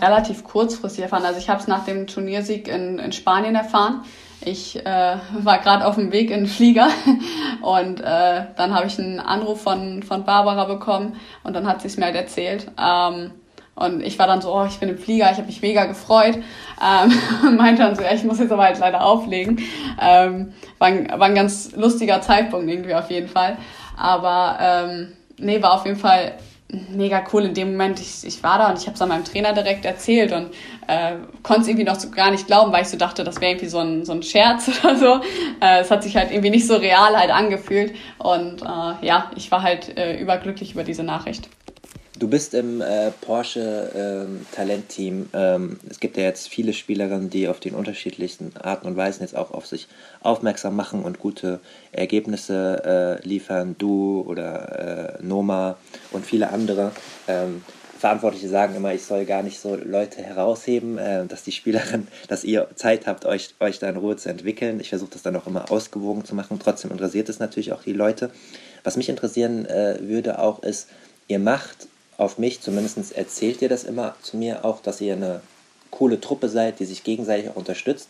[0.00, 1.24] relativ kurzfristig erfahren.
[1.24, 4.04] Also ich habe es nach dem Turniersieg in, in Spanien erfahren.
[4.44, 6.88] Ich äh, war gerade auf dem Weg in den Flieger
[7.62, 11.88] und äh, dann habe ich einen Anruf von, von Barbara bekommen und dann hat sie
[11.88, 12.70] es mir halt erzählt.
[12.80, 13.32] Ähm,
[13.76, 16.38] und ich war dann so, oh, ich bin im Flieger, ich habe mich mega gefreut.
[16.82, 17.12] Ähm,
[17.46, 19.60] und meinte dann so, ja, ich muss jetzt aber halt leider auflegen.
[20.00, 23.58] Ähm, war, ein, war ein ganz lustiger Zeitpunkt irgendwie auf jeden Fall.
[23.96, 28.00] Aber ähm, nee, war auf jeden Fall mega cool in dem Moment.
[28.00, 30.50] Ich, ich war da und ich habe es an meinem Trainer direkt erzählt und
[30.88, 33.52] äh, konnte es irgendwie noch so gar nicht glauben, weil ich so dachte, das wäre
[33.52, 35.20] irgendwie so ein, so ein Scherz oder so.
[35.60, 39.50] Äh, es hat sich halt irgendwie nicht so real halt angefühlt und äh, ja, ich
[39.50, 41.48] war halt äh, überglücklich über diese Nachricht.
[42.18, 45.28] Du bist im äh, Porsche ähm, Talentteam.
[45.34, 49.36] Ähm, es gibt ja jetzt viele Spielerinnen, die auf den unterschiedlichsten Arten und Weisen jetzt
[49.36, 49.86] auch auf sich
[50.22, 51.60] aufmerksam machen und gute
[51.92, 53.74] Ergebnisse äh, liefern.
[53.76, 55.76] Du oder äh, Noma
[56.10, 56.92] und viele andere.
[57.28, 57.62] Ähm,
[57.98, 62.44] Verantwortliche sagen immer, ich soll gar nicht so Leute herausheben, äh, dass die Spielerin, dass
[62.44, 64.80] ihr Zeit habt, euch, euch da in Ruhe zu entwickeln.
[64.80, 66.58] Ich versuche das dann auch immer ausgewogen zu machen.
[66.64, 68.30] Trotzdem interessiert es natürlich auch die Leute.
[68.84, 70.88] Was mich interessieren äh, würde auch ist,
[71.28, 75.40] ihr macht auf mich, zumindest erzählt ihr das immer zu mir auch, dass ihr eine
[75.90, 78.08] coole Truppe seid, die sich gegenseitig unterstützt.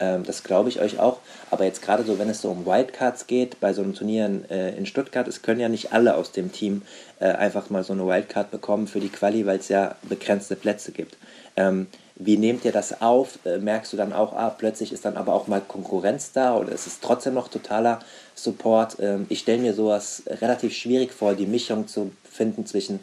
[0.00, 1.18] Ähm, das glaube ich euch auch.
[1.50, 4.50] Aber jetzt gerade so, wenn es so um Wildcards geht, bei so einem Turnier in,
[4.50, 6.82] äh, in Stuttgart, es können ja nicht alle aus dem Team
[7.20, 10.92] äh, einfach mal so eine Wildcard bekommen für die Quali, weil es ja begrenzte Plätze
[10.92, 11.16] gibt.
[11.56, 11.88] Ähm,
[12.20, 13.38] wie nehmt ihr das auf?
[13.44, 16.72] Äh, merkst du dann auch, ah, plötzlich ist dann aber auch mal Konkurrenz da oder
[16.72, 18.00] ist es trotzdem noch totaler
[18.34, 18.96] Support?
[19.00, 23.00] Ähm, ich stelle mir sowas relativ schwierig vor, die Mischung zu finden zwischen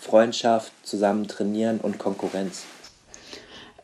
[0.00, 2.64] Freundschaft, zusammen trainieren und Konkurrenz?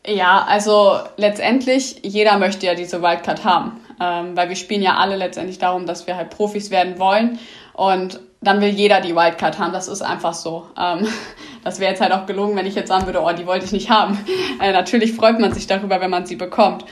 [0.07, 5.17] Ja, also letztendlich, jeder möchte ja diese Wildcard haben, ähm, weil wir spielen ja alle
[5.17, 7.37] letztendlich darum, dass wir halt Profis werden wollen
[7.73, 10.65] und dann will jeder die Wildcard haben, das ist einfach so.
[10.77, 11.05] Ähm,
[11.63, 13.71] das wäre jetzt halt auch gelungen, wenn ich jetzt sagen würde, oh, die wollte ich
[13.71, 14.17] nicht haben.
[14.61, 16.83] Äh, natürlich freut man sich darüber, wenn man sie bekommt.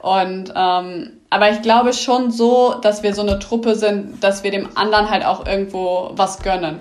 [0.00, 4.50] Und ähm, aber ich glaube schon so, dass wir so eine Truppe sind, dass wir
[4.50, 6.80] dem anderen halt auch irgendwo was gönnen.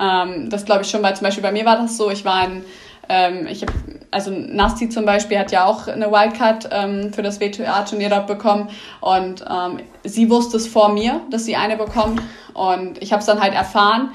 [0.00, 2.36] Ähm, das glaube ich schon, weil zum Beispiel bei mir war das so, ich war
[2.36, 2.64] ein,
[3.08, 3.72] ähm, ich habe,
[4.10, 8.68] also Nasti zum Beispiel hat ja auch eine Wildcard ähm, für das WTA-Turnier dort bekommen
[9.00, 12.20] und ähm, sie wusste es vor mir, dass sie eine bekommt
[12.54, 14.10] und ich habe es dann halt erfahren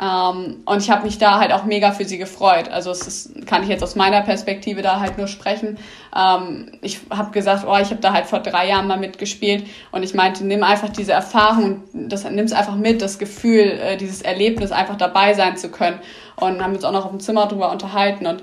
[0.00, 2.70] ähm, und ich habe mich da halt auch mega für sie gefreut.
[2.70, 5.78] Also es ist, kann ich jetzt aus meiner Perspektive da halt nur sprechen.
[6.16, 10.02] Ähm, ich habe gesagt, oh, ich habe da halt vor drei Jahren mal mitgespielt und
[10.02, 14.22] ich meinte, nimm einfach diese Erfahrung und das nimm's einfach mit, das Gefühl, äh, dieses
[14.22, 16.00] Erlebnis einfach dabei sein zu können.
[16.36, 18.42] Und haben uns auch noch auf dem Zimmer drüber unterhalten und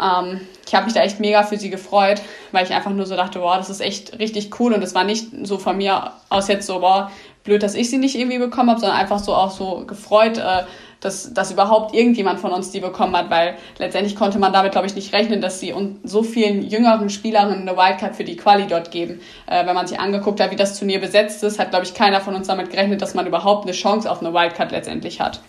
[0.00, 2.20] ähm, ich habe mich da echt mega für sie gefreut,
[2.52, 5.04] weil ich einfach nur so dachte, boah, das ist echt richtig cool und es war
[5.04, 7.10] nicht so von mir aus jetzt so, boah,
[7.48, 10.62] blöd, dass ich sie nicht irgendwie bekommen habe, sondern einfach so auch so gefreut, äh,
[11.00, 14.86] dass, dass überhaupt irgendjemand von uns die bekommen hat, weil letztendlich konnte man damit, glaube
[14.86, 18.66] ich, nicht rechnen, dass sie und so vielen jüngeren Spielerinnen eine Wildcard für die Quali
[18.66, 19.20] dort geben.
[19.46, 22.20] Äh, wenn man sich angeguckt hat, wie das Turnier besetzt ist, hat, glaube ich, keiner
[22.20, 25.40] von uns damit gerechnet, dass man überhaupt eine Chance auf eine Wildcard letztendlich hat.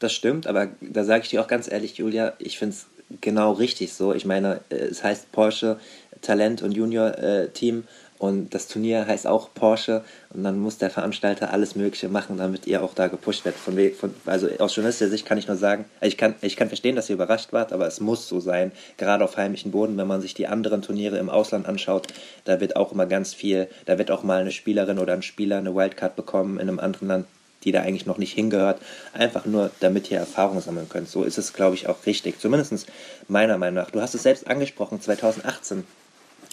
[0.00, 2.86] Das stimmt, aber da sage ich dir auch ganz ehrlich, Julia, ich finde es
[3.20, 4.12] genau richtig so.
[4.12, 5.78] Ich meine, äh, es heißt Porsche
[6.22, 7.84] Talent- und Junior-Team
[8.18, 10.02] Und das Turnier heißt auch Porsche
[10.34, 13.60] und dann muss der Veranstalter alles Mögliche machen, damit ihr auch da gepusht werdet.
[13.60, 16.96] Von, von, also aus journalistischer Sicht kann ich nur sagen, ich kann, ich kann verstehen,
[16.96, 20.20] dass ihr überrascht wart, aber es muss so sein, gerade auf heimischem Boden, wenn man
[20.20, 22.08] sich die anderen Turniere im Ausland anschaut,
[22.44, 25.58] da wird auch immer ganz viel, da wird auch mal eine Spielerin oder ein Spieler
[25.58, 27.26] eine Wildcard bekommen in einem anderen Land,
[27.62, 28.80] die da eigentlich noch nicht hingehört,
[29.12, 31.08] einfach nur damit ihr Erfahrung sammeln könnt.
[31.08, 32.86] So ist es, glaube ich, auch richtig, zumindest
[33.28, 33.90] meiner Meinung nach.
[33.90, 35.84] Du hast es selbst angesprochen, 2018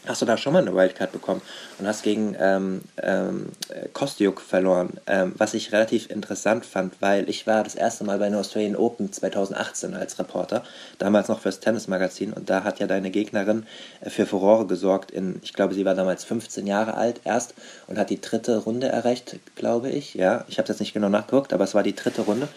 [0.08, 1.42] hast du da schon mal eine Wildcard bekommen
[1.80, 3.50] und hast gegen ähm, ähm,
[3.94, 8.30] Kostiuk verloren, ähm, was ich relativ interessant fand, weil ich war das erste Mal bei
[8.30, 10.64] den Australian Open 2018 als Reporter,
[10.98, 13.66] damals noch fürs Tennismagazin und da hat ja deine Gegnerin
[14.02, 15.12] äh, für Furore gesorgt.
[15.12, 17.54] In, ich glaube, sie war damals 15 Jahre alt erst
[17.88, 20.16] und hat die dritte Runde erreicht, glaube ich.
[20.16, 22.48] Ja, ich habe jetzt nicht genau nachgeguckt, aber es war die dritte Runde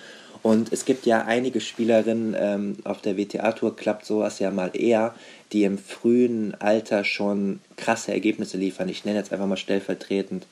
[0.44, 5.14] und es gibt ja einige Spielerinnen ähm, auf der WTA-Tour, klappt sowas ja mal eher,
[5.52, 8.90] die im frühen Alter schon krasse Ergebnisse liefern.
[8.90, 10.46] Ich nenne jetzt einfach mal stellvertretend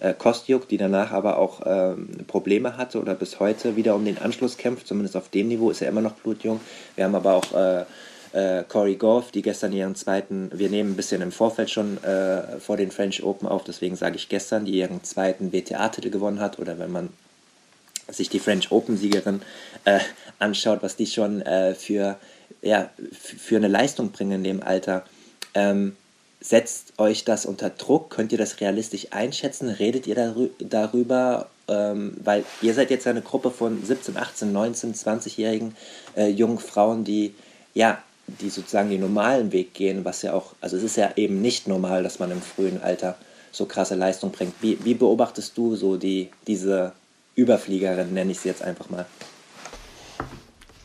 [0.00, 4.16] äh, Kostjuk, die danach aber auch ähm, Probleme hatte oder bis heute wieder um den
[4.16, 4.86] Anschluss kämpft.
[4.86, 6.58] Zumindest auf dem Niveau ist er immer noch blutjung.
[6.96, 7.84] Wir haben aber auch äh,
[8.32, 12.58] äh, Corey Goff, die gestern ihren zweiten, wir nehmen ein bisschen im Vorfeld schon äh,
[12.60, 16.58] vor den French Open auf, deswegen sage ich gestern, die ihren zweiten WTA-Titel gewonnen hat
[16.58, 17.10] oder wenn man
[18.08, 19.42] sich die French Open-Siegerin
[19.84, 20.00] äh,
[20.38, 22.18] anschaut, was die schon äh, für,
[22.62, 25.04] ja, für eine Leistung bringen in dem Alter,
[25.54, 25.96] ähm,
[26.40, 28.10] setzt euch das unter Druck?
[28.10, 29.68] Könnt ihr das realistisch einschätzen?
[29.68, 31.48] Redet ihr darü darüber?
[31.66, 35.74] Ähm, weil ihr seid jetzt eine Gruppe von 17, 18, 19, 20-jährigen
[36.14, 37.34] äh, jungen Frauen, die
[37.72, 41.40] ja, die sozusagen den normalen Weg gehen, was ja auch, also es ist ja eben
[41.40, 43.16] nicht normal, dass man im frühen Alter
[43.50, 44.54] so krasse Leistung bringt.
[44.60, 46.92] Wie, wie beobachtest du so die, diese
[47.34, 49.06] Überfliegerin, nenne ich sie jetzt einfach mal.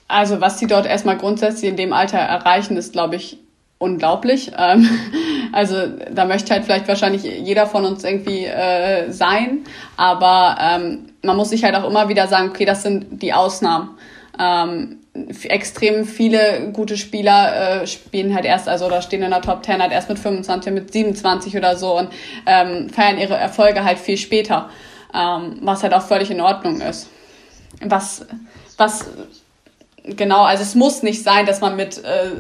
[0.08, 3.38] Also was sie dort erstmal grundsätzlich in dem Alter erreichen, ist, glaube ich,
[3.78, 4.52] unglaublich.
[4.58, 4.90] Ähm,
[5.52, 9.66] also da möchte halt vielleicht wahrscheinlich jeder von uns irgendwie äh, sein,
[9.98, 13.98] aber ähm, man muss sich halt auch immer wieder sagen, okay, das sind die Ausnahmen.
[14.40, 14.98] Ähm,
[15.44, 19.82] extrem viele gute Spieler äh, spielen halt erst, also da stehen in der Top 10
[19.82, 22.10] halt erst mit 25, mit 27 oder so und
[22.46, 24.70] ähm, feiern ihre Erfolge halt viel später
[25.14, 27.10] ähm, was halt auch völlig in Ordnung ist.
[27.82, 28.26] Was,
[28.78, 29.06] was
[30.16, 32.32] genau, also es muss nicht sein, dass man mit, äh,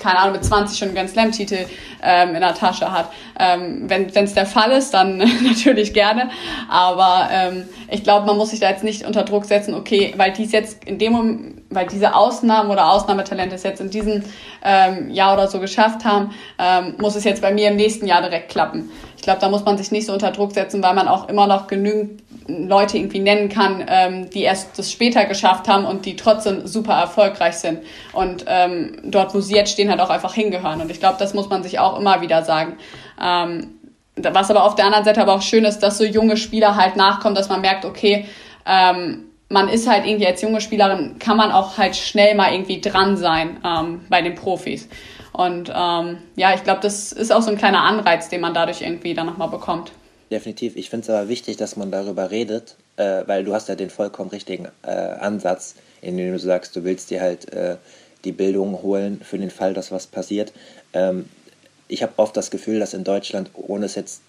[0.00, 1.66] keine Ahnung, mit 20 schon einen Grand Slam-Titel
[2.02, 3.10] ähm, in der Tasche hat.
[3.38, 6.30] Ähm, wenn es der Fall ist, dann natürlich gerne.
[6.68, 10.32] Aber ähm, ich glaube, man muss sich da jetzt nicht unter Druck setzen, okay, weil
[10.32, 14.24] dies jetzt in dem Moment, weil diese Ausnahmen oder Ausnahmetalente es jetzt in diesem
[14.62, 18.22] ähm, Jahr oder so geschafft haben, ähm, muss es jetzt bei mir im nächsten Jahr
[18.22, 18.90] direkt klappen.
[19.16, 21.46] Ich glaube, da muss man sich nicht so unter Druck setzen, weil man auch immer
[21.46, 26.16] noch genügend Leute irgendwie nennen kann, ähm, die erst das später geschafft haben und die
[26.16, 27.80] trotzdem super erfolgreich sind
[28.14, 30.80] und ähm, dort, wo sie jetzt stehen, halt auch einfach hingehören.
[30.80, 32.78] Und ich glaube, das muss man sich auch immer wieder sagen.
[33.22, 33.74] Ähm,
[34.16, 36.96] was aber auf der anderen Seite aber auch schön ist, dass so junge Spieler halt
[36.96, 38.26] nachkommen, dass man merkt, okay,
[38.66, 42.80] ähm, man ist halt irgendwie als junge Spielerin, kann man auch halt schnell mal irgendwie
[42.80, 44.88] dran sein ähm, bei den Profis.
[45.32, 48.82] Und ähm, ja, ich glaube, das ist auch so ein kleiner Anreiz, den man dadurch
[48.82, 49.92] irgendwie dann nochmal bekommt.
[50.30, 50.76] Definitiv.
[50.76, 53.88] Ich finde es aber wichtig, dass man darüber redet, äh, weil du hast ja den
[53.88, 57.76] vollkommen richtigen äh, Ansatz, in dem du sagst, du willst dir halt äh,
[58.24, 60.52] die Bildung holen für den Fall, dass was passiert.
[60.92, 61.28] Ähm,
[61.86, 64.20] ich habe oft das Gefühl, dass in Deutschland, ohne es jetzt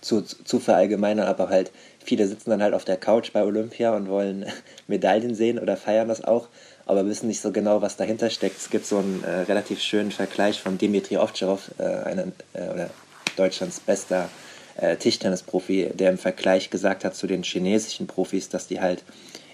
[0.00, 1.70] zu, zu verallgemeinern, aber halt
[2.04, 4.46] viele sitzen dann halt auf der Couch bei Olympia und wollen
[4.86, 6.48] Medaillen sehen oder feiern das auch,
[6.86, 8.58] aber wissen nicht so genau, was dahinter steckt.
[8.58, 12.90] Es gibt so einen äh, relativ schönen Vergleich von Dimitri Ovtcharov, äh, einem, äh, oder
[13.36, 14.28] Deutschlands bester
[14.76, 19.02] äh, Tischtennisprofi, der im Vergleich gesagt hat zu den chinesischen Profis, dass die halt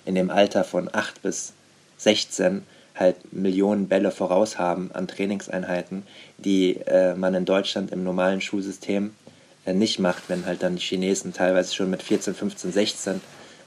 [0.04, 1.52] in dem Alter von 8 bis
[1.98, 2.62] 16
[2.94, 6.02] halt Millionen Bälle voraus haben an Trainingseinheiten,
[6.38, 9.14] die äh, man in Deutschland im normalen Schulsystem
[9.66, 13.20] nicht macht, wenn halt dann die Chinesen teilweise schon mit 14, 15, 16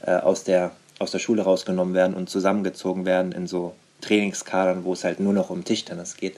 [0.05, 4.93] äh, aus, der, aus der Schule rausgenommen werden und zusammengezogen werden in so Trainingskadern, wo
[4.93, 6.37] es halt nur noch um Tischtennis geht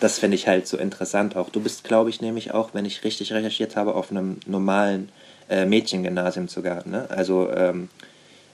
[0.00, 1.50] das finde ich halt so interessant auch.
[1.50, 5.10] Du bist, glaube ich, nämlich auch, wenn ich richtig recherchiert habe, auf einem normalen
[5.50, 6.86] äh, Mädchengymnasium sogar.
[6.86, 7.06] Ne?
[7.10, 7.88] Also ähm,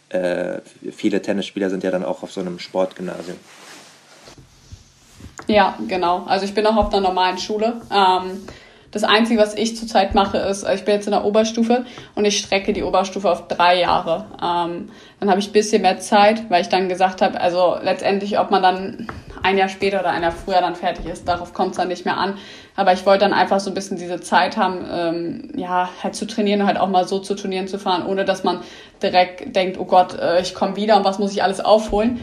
[0.08, 0.60] äh,
[0.92, 3.36] viele Tennisspieler sind ja dann auch auf so einem Sportgymnasium.
[5.46, 6.24] Ja, genau.
[6.24, 7.80] Also ich bin auch auf einer normalen Schule.
[7.90, 8.42] Ähm,
[8.90, 11.84] das Einzige, was ich zurzeit mache, ist, ich bin jetzt in der Oberstufe
[12.14, 14.26] und ich strecke die Oberstufe auf drei Jahre.
[14.42, 14.88] Ähm,
[15.20, 18.50] dann habe ich ein bisschen mehr Zeit, weil ich dann gesagt habe, also letztendlich, ob
[18.50, 19.08] man dann
[19.42, 22.04] ein Jahr später oder ein Jahr früher dann fertig ist, darauf kommt es dann nicht
[22.06, 22.38] mehr an.
[22.76, 26.26] Aber ich wollte dann einfach so ein bisschen diese Zeit haben, ähm, ja, halt zu
[26.26, 28.60] trainieren und halt auch mal so zu Turnieren zu fahren, ohne dass man
[29.02, 32.20] direkt denkt, oh Gott, äh, ich komme wieder und was muss ich alles aufholen.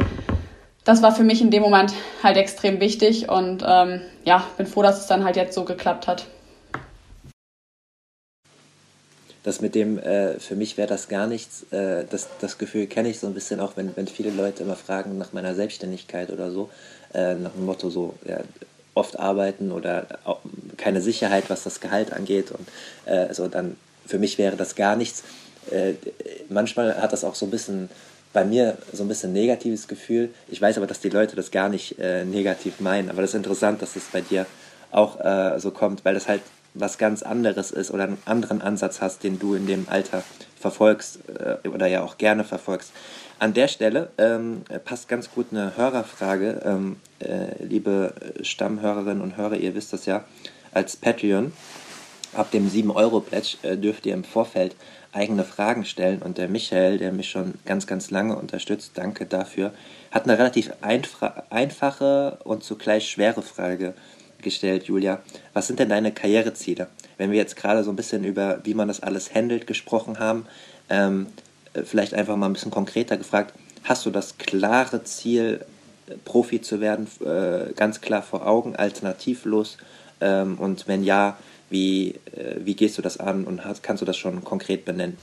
[0.83, 1.93] Das war für mich in dem Moment
[2.23, 6.07] halt extrem wichtig und ähm, ja, bin froh, dass es dann halt jetzt so geklappt
[6.07, 6.25] hat.
[9.45, 13.09] Das mit dem, äh, für mich wäre das gar nichts, äh, das, das Gefühl kenne
[13.09, 16.49] ich so ein bisschen auch, wenn, wenn viele Leute immer fragen nach meiner Selbstständigkeit oder
[16.49, 16.71] so,
[17.13, 18.39] äh, nach dem Motto so, ja,
[18.95, 20.07] oft arbeiten oder
[20.77, 22.67] keine Sicherheit, was das Gehalt angeht und
[23.05, 23.75] äh, so, dann
[24.07, 25.23] für mich wäre das gar nichts.
[25.69, 25.93] Äh,
[26.49, 27.89] manchmal hat das auch so ein bisschen
[28.33, 30.29] bei mir so ein bisschen negatives Gefühl.
[30.47, 33.09] Ich weiß aber, dass die Leute das gar nicht äh, negativ meinen.
[33.09, 34.45] Aber das ist interessant, dass es bei dir
[34.91, 36.41] auch äh, so kommt, weil das halt
[36.75, 40.23] was ganz anderes ist oder einen anderen Ansatz hast, den du in dem Alter
[40.59, 42.91] verfolgst äh, oder ja auch gerne verfolgst.
[43.39, 49.57] An der Stelle ähm, passt ganz gut eine Hörerfrage, ähm, äh, liebe Stammhörerinnen und Hörer,
[49.57, 50.23] ihr wisst das ja,
[50.71, 51.51] als Patreon
[52.35, 54.75] ab dem 7-Euro-Pledge äh, dürft ihr im Vorfeld
[55.11, 56.21] eigene Fragen stellen.
[56.21, 59.73] Und der Michael, der mich schon ganz, ganz lange unterstützt, danke dafür,
[60.11, 60.71] hat eine relativ
[61.49, 63.93] einfache und zugleich schwere Frage
[64.45, 65.21] gestellt, Julia.
[65.53, 66.87] Was sind denn deine Karriereziele?
[67.17, 70.45] Wenn wir jetzt gerade so ein bisschen über, wie man das alles handelt, gesprochen haben,
[70.89, 71.27] ähm,
[71.83, 75.65] vielleicht einfach mal ein bisschen konkreter gefragt, hast du das klare Ziel,
[76.23, 79.77] Profi zu werden, äh, ganz klar vor Augen, alternativlos?
[80.21, 81.37] Ähm, und wenn ja,
[81.69, 85.17] wie, äh, wie gehst du das an und hast, kannst du das schon konkret benennen?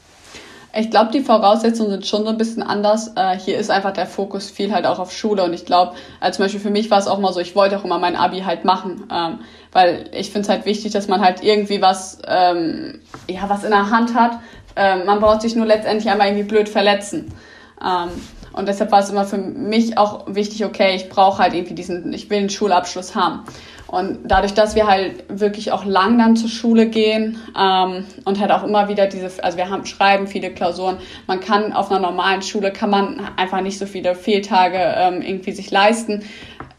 [0.74, 3.12] Ich glaube, die Voraussetzungen sind schon so ein bisschen anders.
[3.16, 6.36] Äh, hier ist einfach der Fokus viel halt auch auf Schule und ich glaube, also
[6.36, 8.40] zum Beispiel für mich war es auch mal so, ich wollte auch immer mein Abi
[8.40, 13.00] halt machen, ähm, weil ich finde es halt wichtig, dass man halt irgendwie was, ähm,
[13.28, 14.38] ja, was in der Hand hat.
[14.74, 17.34] Ähm, man braucht sich nur letztendlich einmal irgendwie blöd verletzen.
[18.52, 22.12] Und deshalb war es immer für mich auch wichtig, okay, ich brauche halt irgendwie diesen,
[22.12, 23.44] ich will einen Schulabschluss haben.
[23.92, 28.50] Und dadurch, dass wir halt wirklich auch lang dann zur Schule gehen ähm, und halt
[28.50, 30.96] auch immer wieder diese, also wir haben schreiben viele Klausuren,
[31.26, 35.52] man kann auf einer normalen Schule kann man einfach nicht so viele Fehltage ähm, irgendwie
[35.52, 36.24] sich leisten.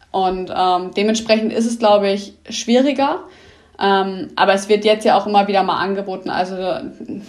[0.10, 3.20] Und ähm, dementsprechend ist es, glaube ich, schwieriger.
[3.80, 6.56] Ähm, aber es wird jetzt ja auch immer wieder mal angeboten, also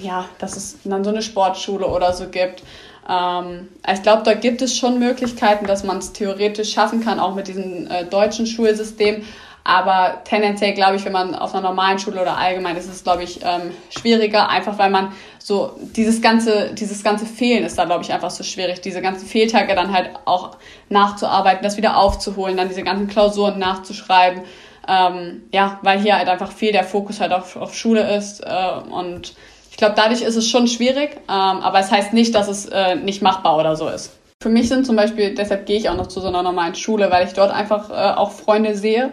[0.02, 2.62] ja, dass es dann so eine Sportschule oder so gibt.
[3.08, 7.34] Ähm, ich glaube, da gibt es schon Möglichkeiten, dass man es theoretisch schaffen kann, auch
[7.34, 9.24] mit diesem äh, deutschen Schulsystem.
[9.66, 13.22] Aber tendenziell glaube ich, wenn man auf einer normalen Schule oder allgemein ist es, glaube
[13.22, 18.04] ich, ähm, schwieriger, einfach weil man so dieses ganze, dieses ganze Fehlen ist da, glaube
[18.04, 20.58] ich, einfach so schwierig, diese ganzen Fehltage dann halt auch
[20.90, 24.42] nachzuarbeiten, das wieder aufzuholen, dann diese ganzen Klausuren nachzuschreiben.
[24.86, 28.90] Ähm, ja, weil hier halt einfach viel der Fokus halt auf, auf Schule ist äh,
[28.90, 29.34] und
[29.74, 32.94] ich glaube, dadurch ist es schon schwierig, ähm, aber es heißt nicht, dass es äh,
[32.94, 34.12] nicht machbar oder so ist.
[34.40, 37.10] Für mich sind zum Beispiel, deshalb gehe ich auch noch zu so einer normalen Schule,
[37.10, 39.12] weil ich dort einfach äh, auch Freunde sehe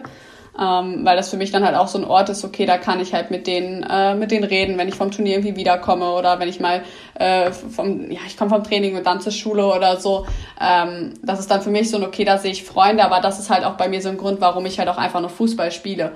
[0.58, 3.00] ähm, weil das für mich dann halt auch so ein Ort ist, okay, da kann
[3.00, 6.38] ich halt mit denen, äh, mit denen reden, wenn ich vom Turnier irgendwie wiederkomme oder
[6.40, 6.82] wenn ich mal
[7.14, 10.26] äh, vom, ja, ich komme vom Training und dann zur Schule oder so.
[10.60, 13.38] Ähm, das ist dann für mich so ein, okay, da sehe ich Freunde, aber das
[13.38, 15.72] ist halt auch bei mir so ein Grund, warum ich halt auch einfach nur Fußball
[15.72, 16.12] spiele.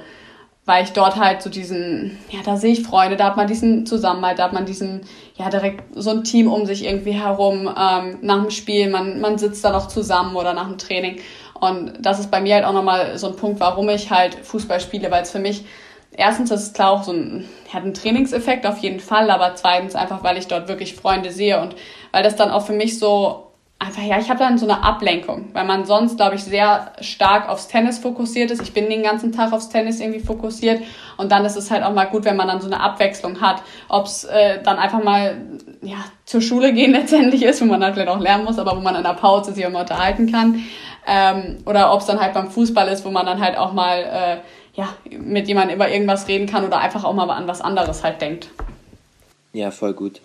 [0.67, 3.87] Weil ich dort halt so diesen, ja, da sehe ich Freunde, da hat man diesen
[3.87, 5.03] Zusammenhalt, da hat man diesen,
[5.37, 9.39] ja, direkt so ein Team um sich irgendwie herum, ähm, nach dem Spiel, man, man
[9.39, 11.21] sitzt da noch zusammen oder nach dem Training.
[11.55, 14.81] Und das ist bei mir halt auch nochmal so ein Punkt, warum ich halt Fußball
[14.81, 15.65] spiele, weil es für mich
[16.17, 19.95] erstens das ist klar auch so ein, hat einen Trainingseffekt auf jeden Fall, aber zweitens
[19.95, 21.77] einfach, weil ich dort wirklich Freunde sehe und
[22.13, 23.46] weil das dann auch für mich so
[23.79, 27.49] einfach, ja, ich habe dann so eine Ablenkung, weil man sonst, glaube ich, sehr stark
[27.49, 28.63] aufs Tennis fokussiert ist.
[28.63, 30.83] Ich bin den ganzen Tag aufs Tennis irgendwie fokussiert
[31.19, 33.63] und dann ist es halt auch mal gut, wenn man dann so eine Abwechslung hat,
[33.89, 35.37] ob es äh, dann einfach mal
[35.83, 38.81] ja, zur Schule gehen letztendlich ist, wo man dann vielleicht auch lernen muss, aber wo
[38.81, 40.63] man in der Pause sich auch mal unterhalten kann.
[41.07, 43.99] Ähm, oder ob es dann halt beim Fußball ist, wo man dann halt auch mal
[43.99, 44.37] äh,
[44.75, 48.21] ja, mit jemandem über irgendwas reden kann oder einfach auch mal an was anderes halt
[48.21, 48.49] denkt.
[49.53, 50.21] Ja, voll gut.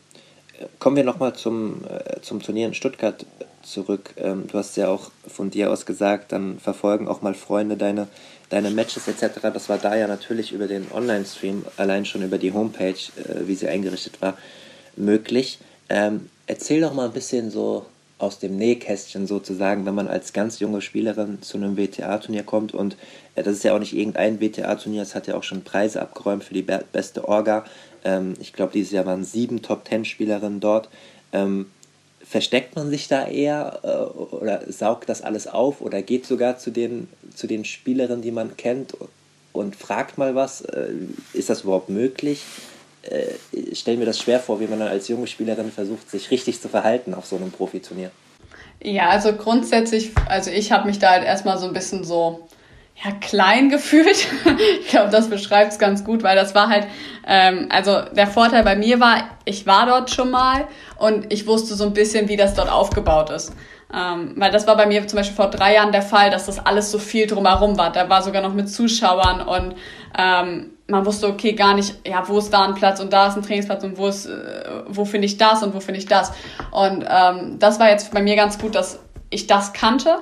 [0.79, 3.25] Kommen wir nochmal zum, äh, zum Turnier in Stuttgart
[3.63, 4.13] zurück.
[4.17, 8.07] Ähm, du hast ja auch von dir aus gesagt, dann verfolgen auch mal Freunde deine,
[8.49, 9.39] deine Matches etc.
[9.53, 13.55] Das war da ja natürlich über den Online-Stream, allein schon über die Homepage, äh, wie
[13.55, 14.37] sie eingerichtet war,
[14.95, 15.59] möglich.
[15.89, 17.85] Ähm, erzähl doch mal ein bisschen so
[18.21, 22.73] aus dem Nähkästchen sozusagen, wenn man als ganz junge Spielerin zu einem WTA-Turnier kommt.
[22.73, 22.95] Und
[23.35, 26.43] äh, das ist ja auch nicht irgendein WTA-Turnier, es hat ja auch schon Preise abgeräumt
[26.43, 27.65] für die be beste Orga.
[28.03, 30.89] Ähm, ich glaube, dieses Jahr waren sieben Top-Ten-Spielerinnen dort.
[31.33, 31.71] Ähm,
[32.23, 36.71] versteckt man sich da eher äh, oder saugt das alles auf oder geht sogar zu
[36.71, 38.95] den, zu den Spielerinnen, die man kennt
[39.53, 40.61] und fragt mal was?
[40.61, 40.93] Äh,
[41.33, 42.43] ist das überhaupt möglich?
[43.03, 46.61] äh, stelle mir das schwer vor, wie man dann als junge Spielerin versucht, sich richtig
[46.61, 48.11] zu verhalten auf so einem Profiturnier.
[48.83, 52.47] Ja, also grundsätzlich, also ich habe mich da halt erstmal so ein bisschen so
[53.03, 54.27] ja, klein gefühlt.
[54.81, 56.87] ich glaube, das beschreibt es ganz gut, weil das war halt,
[57.25, 60.67] ähm, also der Vorteil bei mir war, ich war dort schon mal
[60.97, 63.53] und ich wusste so ein bisschen, wie das dort aufgebaut ist.
[63.93, 66.65] Ähm, weil das war bei mir zum Beispiel vor drei Jahren der Fall, dass das
[66.65, 67.91] alles so viel drumherum war.
[67.91, 69.75] Da war sogar noch mit Zuschauern und
[70.17, 73.35] ähm, man wusste, okay, gar nicht, ja, wo ist da ein Platz und da ist
[73.35, 76.31] ein Trainingsplatz und wo ist, äh, wo finde ich das und wo finde ich das.
[76.71, 80.19] Und ähm, das war jetzt bei mir ganz gut, dass ich das kannte.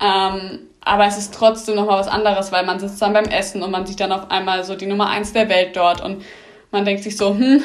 [0.00, 3.70] Ähm, aber es ist trotzdem nochmal was anderes, weil man sitzt dann beim Essen und
[3.70, 6.24] man sieht dann auf einmal so die Nummer eins der Welt dort und
[6.70, 7.62] man denkt sich so, hm,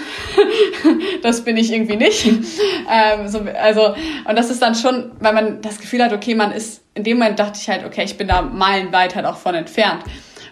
[1.24, 2.26] das bin ich irgendwie nicht.
[2.26, 3.96] ähm, so, also,
[4.28, 7.18] und das ist dann schon, weil man das Gefühl hat, okay, man ist, in dem
[7.18, 10.04] Moment dachte ich halt, okay, ich bin da meilenweit halt auch von entfernt.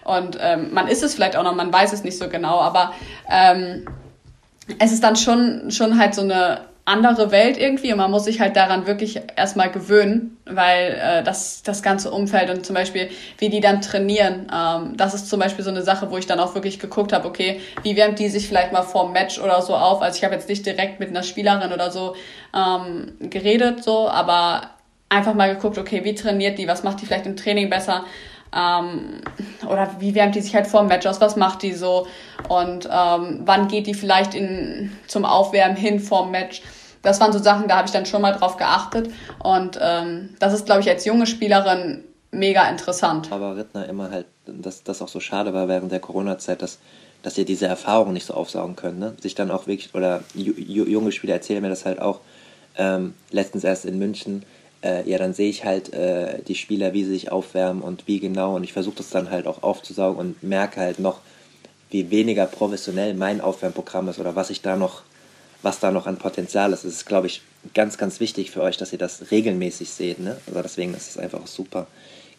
[0.04, 2.94] Und ähm, man ist es vielleicht auch noch, man weiß es nicht so genau, aber
[3.30, 3.86] ähm,
[4.80, 8.42] es ist dann schon, schon halt so eine andere Welt irgendwie und man muss sich
[8.42, 13.50] halt daran wirklich erstmal gewöhnen, weil äh, das, das ganze Umfeld und zum Beispiel, wie
[13.50, 16.56] die dann trainieren, ähm, das ist zum Beispiel so eine Sache, wo ich dann auch
[16.56, 20.02] wirklich geguckt habe, okay, wie wärmt die sich vielleicht mal vorm Match oder so auf?
[20.02, 22.16] Also ich habe jetzt nicht direkt mit einer Spielerin oder so
[22.56, 24.72] ähm, geredet, so, aber
[25.08, 28.06] einfach mal geguckt, okay, wie trainiert die, was macht die vielleicht im Training besser?
[28.56, 29.22] Ähm,
[29.68, 31.22] oder wie wärmt die sich halt vor dem Match aus?
[31.22, 32.08] Was macht die so?
[32.50, 36.62] Und ähm, wann geht die vielleicht in, zum Aufwärmen hin vorm Match?
[37.02, 39.12] Das waren so Sachen, da habe ich dann schon mal drauf geachtet.
[39.40, 43.32] Und ähm, das ist, glaube ich, als junge Spielerin mega interessant.
[43.32, 46.80] Aber Rittner immer halt, dass das auch so schade war während der Corona-Zeit, dass,
[47.24, 49.00] dass ihr diese Erfahrung nicht so aufsaugen könnt.
[49.00, 49.16] Ne?
[49.22, 52.20] Sich dann auch wirklich, oder junge Spieler erzählen mir das halt auch,
[52.78, 54.44] ähm, letztens erst in München,
[54.84, 58.20] äh, ja, dann sehe ich halt äh, die Spieler, wie sie sich aufwärmen und wie
[58.20, 58.56] genau.
[58.56, 61.20] Und ich versuche das dann halt auch aufzusaugen und merke halt noch,
[61.92, 65.04] wie weniger professionell mein Aufwärmprogramm ist oder was ich da noch,
[65.62, 66.86] was da noch an Potenzial ist.
[66.86, 67.42] Es ist, glaube ich,
[67.74, 70.20] ganz, ganz wichtig für euch, dass ihr das regelmäßig seht.
[70.20, 70.38] Ne?
[70.48, 71.88] Also deswegen ist es einfach super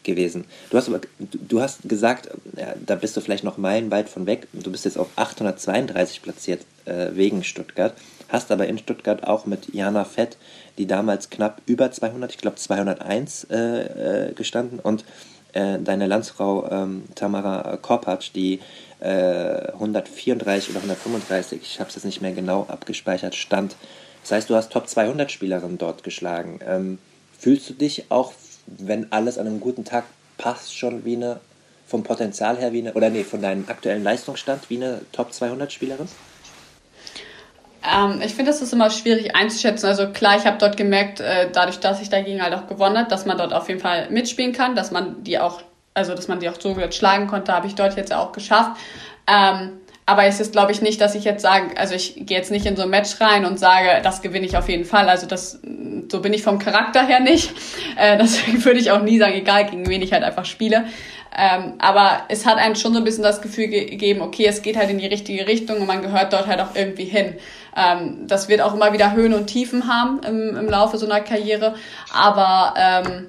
[0.03, 0.45] gewesen.
[0.69, 0.89] Du hast
[1.19, 4.47] du hast gesagt, ja, da bist du vielleicht noch meilenweit von weg.
[4.51, 7.93] Du bist jetzt auf 832 platziert äh, wegen Stuttgart,
[8.29, 10.37] hast aber in Stuttgart auch mit Jana Fett
[10.77, 15.05] die damals knapp über 200, ich glaube 201 äh, äh, gestanden und
[15.53, 18.59] äh, deine Landsfrau ähm, Tamara Korpatsch, die
[19.05, 23.75] 134 oder 135, ich habe es jetzt nicht mehr genau abgespeichert, stand.
[24.21, 26.61] Das heißt, du hast Top 200 Spielerinnen dort geschlagen.
[26.65, 26.99] Ähm,
[27.37, 28.31] fühlst du dich auch,
[28.65, 30.05] wenn alles an einem guten Tag
[30.37, 31.41] passt, schon wie eine,
[31.85, 35.73] vom Potenzial her wie eine, oder nee, von deinem aktuellen Leistungsstand wie eine Top 200
[35.73, 36.07] Spielerin?
[37.83, 39.87] Ähm, ich finde, das ist immer schwierig einzuschätzen.
[39.87, 43.09] Also klar, ich habe dort gemerkt, äh, dadurch, dass ich dagegen halt auch gewonnen habe,
[43.09, 45.61] dass man dort auf jeden Fall mitspielen kann, dass man die auch,
[45.93, 48.79] also dass man die auch so gut schlagen konnte, habe ich dort jetzt auch geschafft.
[49.27, 49.73] Ähm,
[50.05, 52.65] aber es ist, glaube ich, nicht, dass ich jetzt sage, also ich gehe jetzt nicht
[52.65, 55.07] in so ein Match rein und sage, das gewinne ich auf jeden Fall.
[55.07, 55.61] Also das,
[56.11, 57.53] so bin ich vom Charakter her nicht.
[57.95, 60.85] Äh, deswegen würde ich auch nie sagen, egal gegen wen ich halt einfach spiele.
[61.37, 64.77] Ähm, aber es hat einem schon so ein bisschen das Gefühl gegeben, okay, es geht
[64.77, 67.35] halt in die richtige Richtung und man gehört dort halt auch irgendwie hin.
[67.77, 71.21] Ähm, das wird auch immer wieder Höhen und Tiefen haben im, im Laufe so einer
[71.21, 71.75] Karriere.
[72.11, 73.27] Aber ähm,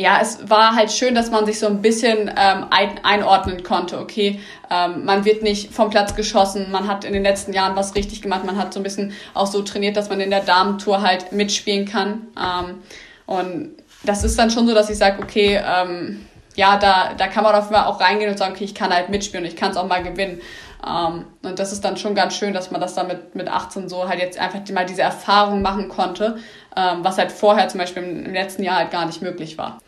[0.00, 3.98] ja, es war halt schön, dass man sich so ein bisschen ähm, ein, einordnen konnte.
[3.98, 4.40] Okay,
[4.70, 8.22] ähm, man wird nicht vom Platz geschossen, man hat in den letzten Jahren was richtig
[8.22, 11.32] gemacht, man hat so ein bisschen auch so trainiert, dass man in der Damentour halt
[11.32, 12.28] mitspielen kann.
[12.34, 12.78] Ähm,
[13.26, 16.26] und das ist dann schon so, dass ich sage, okay, ähm,
[16.56, 19.10] ja, da, da kann man auf Fall auch reingehen und sagen, okay, ich kann halt
[19.10, 20.40] mitspielen und ich kann es auch mal gewinnen.
[20.86, 23.90] Ähm, und das ist dann schon ganz schön, dass man das dann mit, mit 18
[23.90, 26.38] so halt jetzt einfach mal diese Erfahrung machen konnte,
[26.74, 29.78] ähm, was halt vorher zum Beispiel im, im, letzten Jahr halt gar nicht möglich war.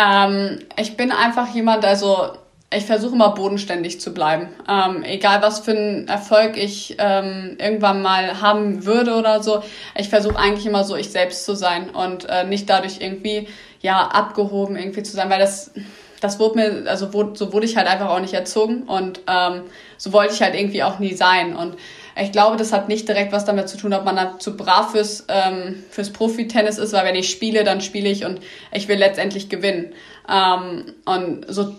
[0.00, 2.30] Ähm, ich bin einfach jemand, also
[2.72, 4.48] ich versuche immer bodenständig zu bleiben.
[4.68, 9.62] Ähm, egal was für einen Erfolg ich ähm, irgendwann mal haben würde oder so,
[9.96, 13.48] ich versuche eigentlich immer so ich selbst zu sein und äh, nicht dadurch irgendwie
[13.80, 15.72] ja abgehoben irgendwie zu sein, weil das
[16.20, 19.62] das wurde mir, also wurde, so wurde ich halt einfach auch nicht erzogen und ähm,
[19.96, 21.56] so wollte ich halt irgendwie auch nie sein.
[21.56, 21.76] Und
[22.16, 24.92] ich glaube, das hat nicht direkt was damit zu tun, ob man da zu brav
[24.92, 28.40] fürs, ähm, fürs Profi-Tennis ist, weil wenn ich spiele, dann spiele ich und
[28.72, 29.92] ich will letztendlich gewinnen.
[30.28, 31.74] Ähm, und so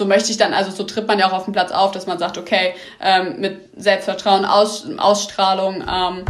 [0.00, 2.06] so möchte ich dann, also so tritt man ja auch auf dem Platz auf, dass
[2.06, 6.24] man sagt, okay, ähm, mit Selbstvertrauen, Aus, Ausstrahlung, ähm,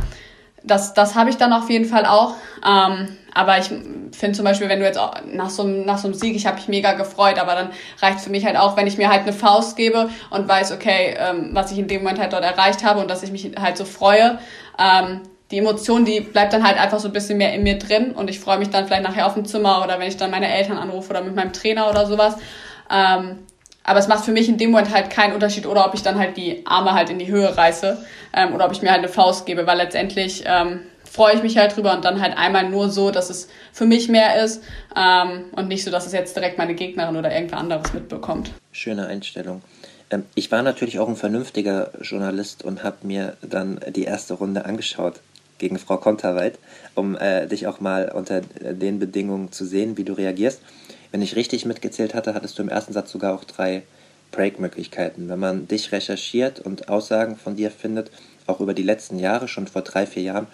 [0.63, 2.35] das, das habe ich dann auf jeden Fall auch.
[2.67, 6.15] Ähm, aber ich finde zum Beispiel, wenn du jetzt auch nach so, nach so einem
[6.15, 8.99] Sieg, ich habe mich mega gefreut, aber dann reicht für mich halt auch, wenn ich
[8.99, 12.33] mir halt eine Faust gebe und weiß, okay, ähm, was ich in dem Moment halt
[12.33, 14.39] dort erreicht habe und dass ich mich halt so freue.
[14.79, 18.13] Ähm, die Emotion, die bleibt dann halt einfach so ein bisschen mehr in mir drin
[18.13, 20.53] und ich freue mich dann vielleicht nachher auf dem Zimmer oder wenn ich dann meine
[20.53, 22.37] Eltern anrufe oder mit meinem Trainer oder sowas.
[22.91, 23.39] Ähm,
[23.91, 26.17] aber es macht für mich in dem Moment halt keinen Unterschied, oder ob ich dann
[26.17, 27.99] halt die Arme halt in die Höhe reiße
[28.33, 31.59] ähm, oder ob ich mir halt eine Faust gebe, weil letztendlich ähm, freue ich mich
[31.59, 34.63] halt drüber und dann halt einmal nur so, dass es für mich mehr ist
[34.97, 38.53] ähm, und nicht so, dass es jetzt direkt meine Gegnerin oder irgendwer anderes mitbekommt.
[38.71, 39.61] Schöne Einstellung.
[40.11, 44.67] Ähm, ich war natürlich auch ein vernünftiger Journalist und habe mir dann die erste Runde
[44.67, 45.15] angeschaut
[45.59, 46.61] gegen Frau Konterweit,
[46.95, 50.63] um äh, dich auch mal unter den Bedingungen zu sehen, wie du reagierst.
[51.13, 53.83] Wenn ich richtig mitgezählt hatte, hattest du im ersten Satz sogar auch drei
[54.31, 55.29] Break-Möglichkeiten.
[55.29, 58.11] Wenn man dich recherchiert und Aussagen von dir findet,
[58.47, 60.47] auch über die letzten Jahre, schon vor drei, vier Jahren,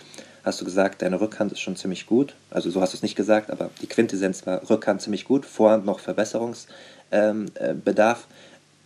[0.45, 2.35] hast du gesagt, deine Rückhand ist schon ziemlich gut.
[2.51, 5.85] Also so hast du es nicht gesagt, aber die Quintessenz war Rückhand ziemlich gut, Vorhand
[5.85, 6.69] noch Verbesserungsbedarf.
[7.13, 7.75] Ähm, äh,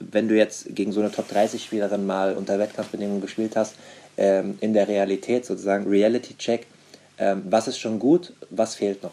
[0.00, 3.74] Wenn du jetzt gegen so eine Top-30-Spielerin mal unter Wettkampfbedingungen gespielt hast,
[4.16, 6.66] ähm, in der Realität sozusagen, Reality-Check,
[7.18, 9.12] ähm, was ist schon gut, was fehlt noch?